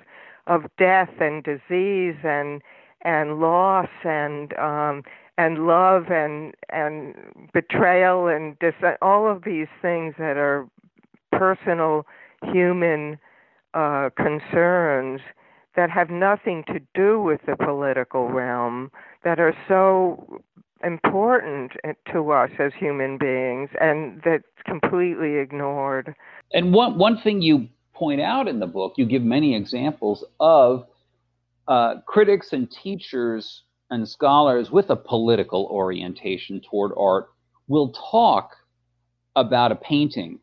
of 0.48 0.64
death 0.78 1.12
and 1.20 1.44
disease 1.44 2.16
and 2.24 2.62
and 3.02 3.42
loss 3.42 3.90
and 4.06 4.58
um 4.58 5.04
and 5.40 5.66
love 5.66 6.12
and 6.12 6.54
and 6.70 7.16
betrayal 7.54 8.28
and 8.28 8.60
dis- 8.60 8.98
all 9.02 9.32
of 9.32 9.44
these 9.46 9.70
things 9.82 10.14
that 10.20 10.36
are 10.36 10.68
personal 11.32 12.06
human 12.52 13.18
uh, 13.74 14.10
concerns 14.18 15.22
that 15.78 15.90
have 15.90 16.10
nothing 16.10 16.66
to 16.68 16.80
do 16.94 17.22
with 17.22 17.40
the 17.48 17.56
political 17.56 18.28
realm 18.28 18.92
that 19.24 19.40
are 19.40 19.56
so 19.66 20.42
important 20.84 21.72
to 22.12 22.32
us 22.32 22.50
as 22.60 22.74
human 22.78 23.18
beings 23.18 23.70
and 23.80 24.22
that's 24.26 24.44
completely 24.66 25.36
ignored. 25.36 26.14
And 26.52 26.74
one 26.74 26.98
one 26.98 27.18
thing 27.22 27.42
you 27.42 27.70
point 27.94 28.20
out 28.20 28.50
in 28.50 28.60
the 28.60 28.68
book, 28.68 28.94
you 28.98 29.06
give 29.06 29.22
many 29.22 29.56
examples 29.56 30.26
of 30.42 30.86
uh, 31.70 32.02
critics 32.06 32.52
and 32.52 32.70
teachers 32.70 33.64
and 33.90 34.08
scholars 34.08 34.72
with 34.72 34.90
a 34.90 34.96
political 34.96 35.66
orientation 35.72 36.62
toward 36.62 36.92
art 36.98 37.30
will 37.68 37.94
talk 38.12 38.52
about 39.36 39.72
a 39.72 39.76
painting 39.76 40.40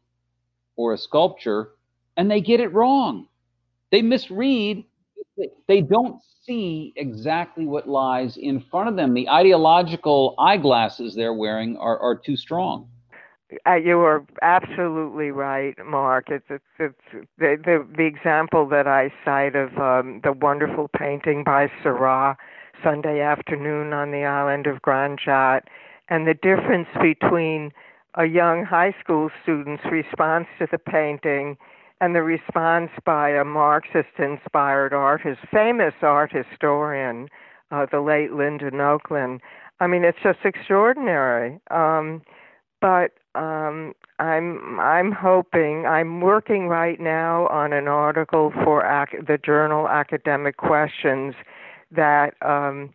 or 0.76 0.92
a 0.92 0.98
sculpture 0.98 1.70
and 2.16 2.30
they 2.30 2.40
get 2.40 2.60
it 2.60 2.72
wrong. 2.72 3.28
They 3.90 4.02
misread, 4.02 4.84
they 5.68 5.80
don't 5.80 6.20
see 6.44 6.92
exactly 6.96 7.66
what 7.66 7.88
lies 7.88 8.36
in 8.36 8.60
front 8.70 8.88
of 8.88 8.96
them. 8.96 9.14
The 9.14 9.28
ideological 9.28 10.34
eyeglasses 10.38 11.14
they're 11.14 11.34
wearing 11.34 11.76
are, 11.76 11.98
are 11.98 12.16
too 12.16 12.36
strong. 12.36 12.88
Uh, 13.64 13.74
you 13.74 13.98
are 14.00 14.26
absolutely 14.42 15.30
right, 15.30 15.74
Mark. 15.84 16.26
It's, 16.30 16.46
it's, 16.50 16.64
it's 16.80 17.28
the, 17.38 17.56
the 17.64 17.86
the 17.96 18.04
example 18.04 18.68
that 18.70 18.88
I 18.88 19.12
cite 19.24 19.54
of 19.54 19.76
um, 19.78 20.20
the 20.24 20.32
wonderful 20.32 20.90
painting 20.98 21.44
by 21.44 21.70
Seurat, 21.80 22.38
Sunday 22.82 23.20
afternoon 23.20 23.92
on 23.92 24.10
the 24.10 24.24
island 24.24 24.66
of 24.66 24.82
Grand 24.82 25.18
Jatte, 25.24 25.64
and 26.08 26.26
the 26.26 26.34
difference 26.34 26.88
between 27.00 27.72
a 28.14 28.24
young 28.24 28.64
high 28.64 28.94
school 29.00 29.30
student's 29.42 29.84
response 29.90 30.46
to 30.58 30.66
the 30.70 30.78
painting 30.78 31.56
and 32.00 32.14
the 32.14 32.22
response 32.22 32.90
by 33.04 33.30
a 33.30 33.44
Marxist 33.44 34.18
inspired 34.18 34.92
artist, 34.92 35.40
famous 35.50 35.94
art 36.02 36.32
historian, 36.32 37.28
uh, 37.70 37.86
the 37.90 38.00
late 38.00 38.32
Linda 38.32 38.70
Nochlin. 38.70 39.40
I 39.80 39.86
mean, 39.86 40.04
it's 40.04 40.18
just 40.22 40.40
extraordinary. 40.44 41.58
Um, 41.70 42.22
but 42.80 43.12
um, 43.34 43.94
I'm 44.18 44.78
I'm 44.80 45.12
hoping 45.12 45.86
I'm 45.86 46.20
working 46.20 46.68
right 46.68 47.00
now 47.00 47.46
on 47.48 47.72
an 47.72 47.88
article 47.88 48.52
for 48.64 48.84
ac- 48.84 49.24
the 49.26 49.38
journal 49.38 49.88
Academic 49.88 50.56
Questions 50.56 51.34
that 51.90 52.34
um, 52.42 52.90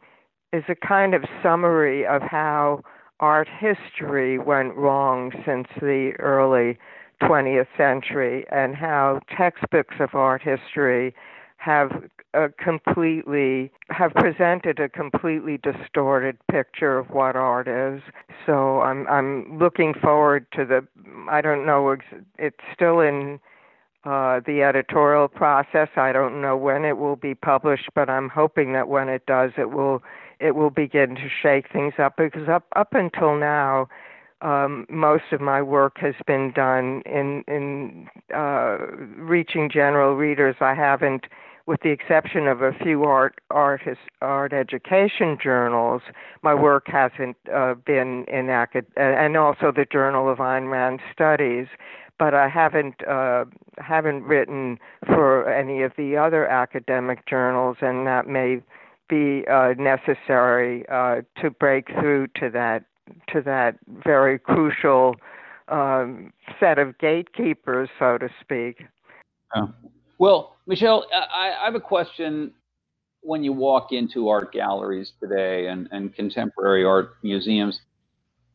is 0.54 0.63
a 0.67 0.75
kind 0.75 1.13
of 1.13 1.23
summary 1.41 2.06
of 2.06 2.21
how 2.21 2.84
art 3.19 3.47
history 3.60 4.38
went 4.38 4.75
wrong 4.75 5.32
since 5.45 5.67
the 5.80 6.13
early 6.19 6.77
20th 7.21 7.67
century 7.77 8.45
and 8.51 8.75
how 8.75 9.19
textbooks 9.36 9.95
of 9.99 10.15
art 10.15 10.41
history 10.41 11.13
have 11.58 11.91
a 12.34 12.49
completely 12.49 13.71
have 13.89 14.12
presented 14.13 14.80
a 14.80 14.89
completely 14.89 15.58
distorted 15.58 16.38
picture 16.49 16.97
of 16.97 17.10
what 17.10 17.36
art 17.36 17.67
is. 17.67 18.01
So 18.45 18.82
I'm 18.82 19.08
I'm 19.08 19.60
looking 19.60 19.93
forward 19.93 20.47
to 20.54 20.65
the 20.65 20.88
I 21.30 21.41
don't 21.41 21.65
know 21.65 21.95
it's 22.39 22.56
still 22.73 23.01
in 23.01 23.39
uh, 24.04 24.40
the 24.46 24.64
editorial 24.64 25.28
process. 25.28 25.90
I 25.96 26.12
don't 26.12 26.42
know 26.42 26.58
when 26.58 26.86
it 26.86 26.98
will 26.98 27.16
be 27.16 27.36
published, 27.36 27.90
but 27.94 28.10
I'm 28.10 28.30
hoping 28.30 28.74
that 28.74 28.88
when 28.88 29.10
it 29.10 29.26
does, 29.26 29.52
it 29.58 29.72
will 29.72 30.02
it 30.40 30.56
will 30.56 30.72
begin 30.72 31.16
to 31.16 31.30
shake 31.30 31.72
things 31.72 31.94
up 32.00 32.18
because 32.18 32.50
up 32.50 32.66
up 32.76 32.94
until 32.94 33.36
now, 33.38 33.88
um, 34.42 34.88
most 34.90 35.26
of 35.32 35.40
my 35.40 35.62
work 35.62 35.98
has 36.00 36.16
been 36.26 36.52
done 36.52 37.04
in 37.06 37.44
in 37.48 38.08
uh, 38.36 38.78
reaching 39.18 39.70
general 39.70 40.16
readers. 40.16 40.56
I 40.62 40.74
haven't 40.74 41.26
with 41.68 41.82
the 41.82 41.90
exception 41.90 42.48
of 42.48 42.62
a 42.62 42.74
few 42.74 43.04
art 43.04 43.40
art 43.50 43.82
art 44.22 44.54
education 44.54 45.38
journals, 45.42 46.02
my 46.42 46.54
work 46.54 46.88
hasn't 46.88 47.38
uh, 47.54 47.76
been 47.76 48.26
in 48.28 48.50
acad 48.50 48.86
and 48.98 49.38
also 49.38 49.72
the 49.72 49.86
Journal 49.86 50.30
of 50.30 50.40
Ayn 50.40 50.72
Rand 50.72 51.00
Studies, 51.14 51.68
but 52.22 52.36
I 52.36 52.50
haven't 52.50 53.04
uh, 53.08 53.46
haven't 53.80 54.22
written 54.26 54.78
for 55.08 55.52
any 55.52 55.82
of 55.82 55.92
the 55.98 56.18
other 56.18 56.46
academic 56.46 57.26
journals, 57.26 57.78
and 57.82 58.06
that 58.06 58.28
may 58.28 58.62
be 59.10 59.44
uh, 59.48 59.74
necessary 59.80 60.86
uh, 60.88 61.22
to 61.42 61.50
break 61.50 61.88
through 62.00 62.28
to 62.36 62.52
that 62.52 62.86
to 63.34 63.42
that 63.42 63.80
very 64.06 64.38
crucial 64.38 65.16
um, 65.70 66.32
set 66.60 66.78
of 66.78 66.96
gatekeepers, 67.00 67.90
so 67.98 68.20
to 68.20 68.30
speak. 68.40 68.86
Oh. 69.56 69.74
Well, 70.20 70.58
Michelle, 70.68 71.08
I, 71.12 71.56
I 71.60 71.66
have 71.66 71.74
a 71.74 71.80
question. 71.80 72.52
When 73.22 73.44
you 73.44 73.52
walk 73.52 73.92
into 73.92 74.30
art 74.30 74.54
galleries 74.54 75.14
today 75.20 75.70
and, 75.70 75.90
and 75.92 76.14
contemporary 76.14 76.86
art 76.86 77.16
museums, 77.24 77.82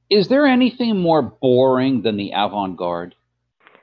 is 0.09 0.29
there 0.29 0.47
anything 0.47 1.01
more 1.01 1.23
boring 1.23 2.03
than 2.03 2.17
the 2.17 2.31
avant 2.33 2.77
garde? 2.77 3.17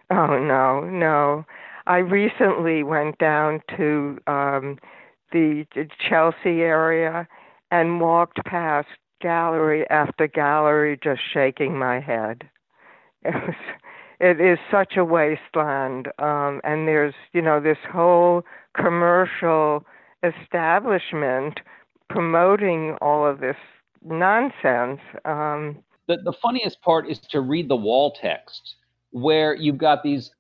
Oh, 0.09 0.37
no, 0.39 0.81
no. 0.81 1.45
I 1.87 1.97
recently 1.97 2.83
went 2.83 3.17
down 3.17 3.61
to 3.77 4.17
um, 4.27 4.79
the 5.31 5.65
Chelsea 6.09 6.61
area 6.61 7.27
and 7.71 7.99
walked 7.99 8.43
past 8.45 8.87
gallery 9.21 9.89
after 9.89 10.27
gallery 10.27 10.99
just 11.01 11.21
shaking 11.33 11.77
my 11.77 11.99
head. 11.99 12.49
It 13.25 13.33
was 13.35 13.55
it 14.19 14.39
is 14.39 14.59
such 14.71 14.95
a 14.97 15.03
wasteland 15.03 16.07
um 16.19 16.61
and 16.63 16.87
there's 16.87 17.13
you 17.33 17.41
know 17.41 17.59
this 17.59 17.77
whole 17.91 18.43
commercial 18.75 19.85
establishment 20.23 21.59
promoting 22.09 22.97
all 23.01 23.25
of 23.25 23.39
this 23.39 23.55
nonsense 24.03 24.99
um 25.25 25.77
the, 26.07 26.17
the 26.23 26.33
funniest 26.41 26.81
part 26.81 27.09
is 27.09 27.19
to 27.31 27.41
read 27.41 27.69
the 27.69 27.75
wall 27.75 28.13
text 28.21 28.75
where 29.13 29.55
you've 29.55 29.77
got 29.77 30.03
these 30.03 30.31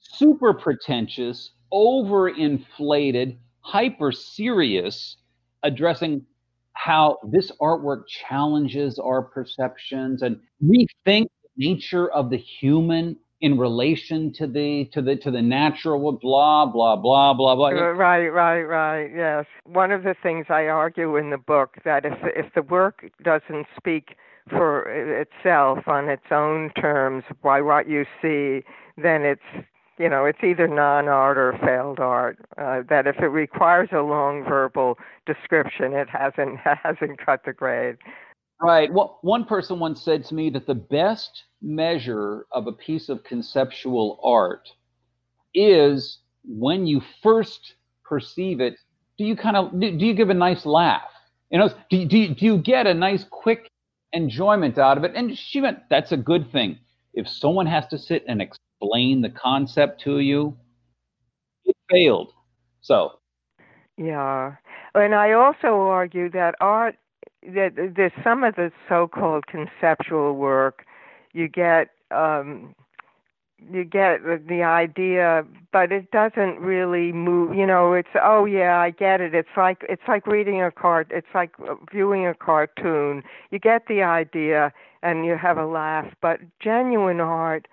super 0.00 0.54
pretentious 0.54 1.52
overinflated 1.72 3.36
hyper 3.60 4.10
serious 4.10 5.18
addressing 5.62 6.24
how 6.72 7.18
this 7.30 7.52
artwork 7.60 8.02
challenges 8.06 8.98
our 8.98 9.20
perceptions 9.20 10.22
and 10.22 10.40
rethink 10.64 11.26
nature 11.56 12.10
of 12.12 12.30
the 12.30 12.38
human 12.38 13.16
in 13.40 13.58
relation 13.58 14.32
to 14.32 14.46
the 14.46 14.86
to 14.92 15.02
the 15.02 15.14
to 15.16 15.30
the 15.30 15.42
natural 15.42 16.00
blah 16.12 16.66
blah 16.66 16.96
blah 16.96 17.34
blah 17.34 17.54
blah. 17.54 17.68
Right 17.68 18.28
right 18.28 18.62
right 18.62 19.10
yes. 19.14 19.44
One 19.64 19.92
of 19.92 20.02
the 20.02 20.14
things 20.22 20.46
i 20.48 20.66
argue 20.66 21.16
in 21.16 21.30
the 21.30 21.38
book 21.38 21.76
that 21.84 22.04
if 22.04 22.18
if 22.34 22.52
the 22.54 22.62
work 22.62 23.10
doesn't 23.22 23.66
speak 23.76 24.16
for 24.48 24.82
itself 24.88 25.86
on 25.86 26.08
its 26.08 26.26
own 26.30 26.70
terms 26.80 27.24
by 27.42 27.60
what 27.60 27.88
you 27.88 28.04
see 28.22 28.64
then 28.96 29.22
it's 29.22 29.66
you 29.98 30.08
know 30.08 30.24
it's 30.24 30.42
either 30.42 30.66
non-art 30.66 31.38
or 31.38 31.58
failed 31.64 32.00
art 32.00 32.38
uh, 32.56 32.82
that 32.88 33.06
if 33.06 33.16
it 33.18 33.28
requires 33.28 33.88
a 33.92 34.00
long 34.00 34.44
verbal 34.44 34.98
description 35.26 35.92
it 35.92 36.08
hasn't 36.08 36.58
hasn't 36.82 37.18
cut 37.24 37.40
the 37.44 37.52
grade 37.52 37.96
Right. 38.60 38.92
Well, 38.92 39.18
one 39.22 39.44
person 39.44 39.78
once 39.78 40.02
said 40.02 40.24
to 40.26 40.34
me 40.34 40.50
that 40.50 40.66
the 40.66 40.74
best 40.74 41.44
measure 41.62 42.46
of 42.50 42.66
a 42.66 42.72
piece 42.72 43.08
of 43.08 43.22
conceptual 43.22 44.18
art 44.22 44.68
is 45.54 46.18
when 46.44 46.86
you 46.86 47.00
first 47.22 47.74
perceive 48.04 48.60
it. 48.60 48.76
Do 49.16 49.24
you 49.24 49.36
kind 49.36 49.56
of 49.56 49.78
do, 49.78 49.96
do 49.96 50.04
you 50.04 50.14
give 50.14 50.30
a 50.30 50.34
nice 50.34 50.66
laugh? 50.66 51.08
You 51.50 51.58
know, 51.58 51.70
do, 51.88 52.04
do, 52.04 52.34
do 52.34 52.44
you 52.44 52.58
get 52.58 52.86
a 52.86 52.94
nice 52.94 53.24
quick 53.30 53.70
enjoyment 54.12 54.78
out 54.78 54.98
of 54.98 55.04
it? 55.04 55.12
And 55.14 55.36
she 55.36 55.60
went, 55.60 55.78
that's 55.90 56.12
a 56.12 56.16
good 56.16 56.50
thing. 56.50 56.78
If 57.14 57.28
someone 57.28 57.66
has 57.66 57.86
to 57.88 57.98
sit 57.98 58.24
and 58.28 58.40
explain 58.40 59.22
the 59.22 59.30
concept 59.30 60.00
to 60.02 60.20
you, 60.20 60.56
it 61.64 61.76
failed. 61.90 62.32
So. 62.80 63.18
Yeah. 63.96 64.56
And 64.94 65.14
I 65.14 65.32
also 65.32 65.80
argue 65.88 66.30
that 66.30 66.54
art 66.60 66.96
that 67.42 67.92
there's 67.96 68.12
some 68.24 68.44
of 68.44 68.56
the 68.56 68.72
so-called 68.88 69.46
conceptual 69.46 70.34
work 70.34 70.84
you 71.32 71.48
get 71.48 71.90
um 72.10 72.74
you 73.72 73.84
get 73.84 74.22
the, 74.24 74.62
idea 74.62 75.44
but 75.72 75.92
it 75.92 76.10
doesn't 76.10 76.58
really 76.60 77.12
move 77.12 77.54
you 77.54 77.66
know 77.66 77.92
it's 77.92 78.08
oh 78.22 78.44
yeah 78.44 78.78
i 78.78 78.90
get 78.90 79.20
it. 79.20 79.34
It's 79.34 79.48
like 79.56 79.84
it's 79.88 80.02
like 80.08 80.26
reading 80.26 80.62
a 80.62 80.70
cart 80.70 81.08
it's 81.10 81.26
like 81.34 81.52
viewing 81.90 82.26
a 82.26 82.34
cartoon. 82.34 83.22
You 83.50 83.58
get 83.58 83.86
the 83.88 84.02
idea 84.02 84.72
and 85.02 85.24
you 85.24 85.36
have 85.36 85.58
a 85.58 85.66
laugh 85.66 86.06
but 86.20 86.40
genuine 86.60 87.20
art 87.20 87.68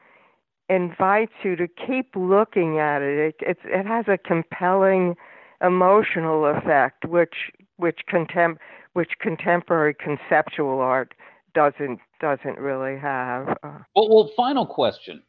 invites 0.70 1.34
you 1.44 1.56
to 1.56 1.68
keep 1.68 2.16
looking 2.16 2.80
at 2.80 3.02
it. 3.02 3.20
It 3.20 3.36
it's, 3.42 3.62
it 3.66 3.86
has 3.86 4.06
a 4.08 4.18
compelling 4.18 5.16
emotional 5.62 6.46
effect 6.46 7.06
which 7.06 7.52
which 7.78 8.02
contem- 8.12 8.58
which 8.94 9.14
contemporary 9.20 9.94
conceptual 9.94 10.80
art 10.80 11.14
doesn't 11.54 12.00
doesn't 12.20 12.58
really 12.58 12.98
have. 13.00 13.58
Uh, 13.64 13.80
well, 13.96 14.10
well, 14.10 14.32
final 14.36 14.66
question, 14.66 15.22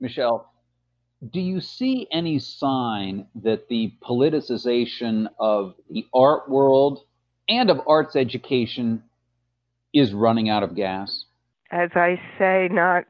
Michelle. 0.00 0.50
Do 1.30 1.40
you 1.40 1.60
see 1.60 2.06
any 2.12 2.38
sign 2.38 3.26
that 3.36 3.68
the 3.68 3.94
politicization 4.02 5.28
of 5.38 5.74
the 5.88 6.06
art 6.12 6.50
world 6.50 7.00
and 7.48 7.70
of 7.70 7.80
arts 7.86 8.16
education 8.16 9.02
is 9.94 10.12
running 10.12 10.50
out 10.50 10.62
of 10.62 10.74
gas? 10.74 11.24
As 11.70 11.90
I 11.94 12.20
say, 12.38 12.68
not 12.70 13.04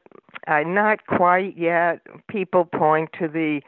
uh, 0.47 0.61
not 0.65 1.05
quite 1.07 1.57
yet. 1.57 1.99
People 2.29 2.65
point 2.65 3.09
to 3.19 3.27
the 3.27 3.61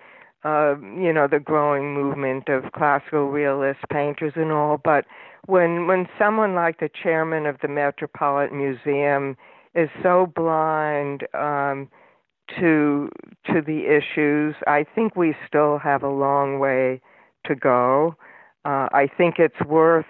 uh, 0.46 0.76
you 0.80 1.12
know 1.12 1.28
the 1.28 1.40
growing 1.40 1.94
movement 1.94 2.48
of 2.48 2.72
classical 2.72 3.30
realist 3.30 3.80
painters 3.92 4.34
and 4.36 4.52
all, 4.52 4.80
but 4.84 5.06
when 5.48 5.88
when 5.88 6.08
someone 6.18 6.56
like 6.56 6.80
the 6.80 6.90
chairman 7.04 7.46
of 7.46 7.58
the 7.62 7.68
Metropolitan 7.68 8.58
Museum 8.58 9.36
is 9.76 9.90
so 10.02 10.32
blind 10.36 11.28
um, 11.34 11.90
to 12.60 13.10
to 13.46 13.62
the 13.62 13.86
issues, 13.86 14.56
I 14.68 14.86
think 14.96 15.16
we 15.16 15.36
still 15.48 15.78
have 15.80 16.04
a 16.04 16.10
long 16.10 16.60
way 16.60 17.02
to 17.46 17.56
go. 17.56 18.16
Uh, 18.66 18.88
I 18.92 19.08
think 19.18 19.36
it's 19.40 19.60
worth 19.66 20.06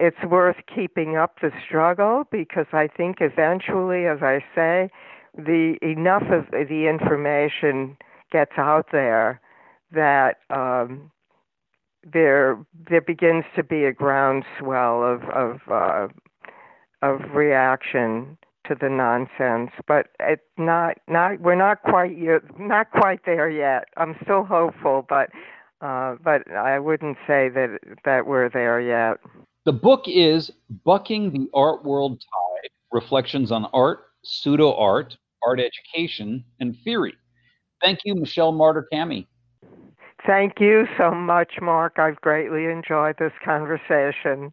it's 0.00 0.22
worth 0.24 0.56
keeping 0.72 1.16
up 1.16 1.40
the 1.40 1.50
struggle 1.66 2.24
because 2.30 2.66
I 2.72 2.88
think 2.88 3.18
eventually, 3.20 4.06
as 4.06 4.18
I 4.22 4.44
say, 4.54 4.90
the 5.36 5.76
enough 5.82 6.24
of 6.30 6.50
the 6.50 6.88
information 6.88 7.96
gets 8.30 8.52
out 8.56 8.86
there 8.92 9.40
that 9.92 10.38
um, 10.50 11.10
there 12.04 12.58
there 12.88 13.00
begins 13.00 13.44
to 13.56 13.62
be 13.62 13.84
a 13.84 13.92
groundswell 13.92 15.02
of 15.02 15.22
of 15.24 15.60
uh, 15.70 16.08
of 17.02 17.20
reaction 17.34 18.38
to 18.68 18.74
the 18.74 18.88
nonsense, 18.88 19.70
but 19.86 20.08
it's 20.20 20.42
not 20.56 20.98
not 21.08 21.40
we're 21.40 21.54
not 21.54 21.82
quite 21.82 22.18
yet, 22.18 22.42
not 22.58 22.90
quite 22.90 23.20
there 23.26 23.50
yet. 23.50 23.84
I'm 23.96 24.16
still 24.22 24.44
hopeful, 24.44 25.04
but 25.08 25.30
uh, 25.80 26.16
but 26.22 26.50
I 26.50 26.78
wouldn't 26.78 27.16
say 27.26 27.48
that 27.48 27.78
that 28.04 28.26
we're 28.26 28.48
there 28.48 28.80
yet. 28.80 29.18
The 29.64 29.72
book 29.72 30.04
is 30.06 30.50
Bucking 30.84 31.30
the 31.30 31.48
Art 31.54 31.84
World 31.84 32.20
Tide 32.20 32.70
Reflections 32.92 33.52
on 33.52 33.66
Art, 33.72 34.00
Pseudo 34.24 34.74
Art, 34.74 35.16
Art 35.46 35.60
Education, 35.60 36.44
and 36.60 36.76
Theory. 36.84 37.14
Thank 37.82 38.00
you, 38.04 38.14
Michelle 38.14 38.52
Marder 38.52 38.84
Kamhi. 38.92 39.26
Thank 40.26 40.54
you 40.58 40.86
so 40.98 41.12
much, 41.12 41.54
Mark. 41.60 41.98
I've 41.98 42.20
greatly 42.20 42.64
enjoyed 42.64 43.16
this 43.18 43.32
conversation. 43.44 44.52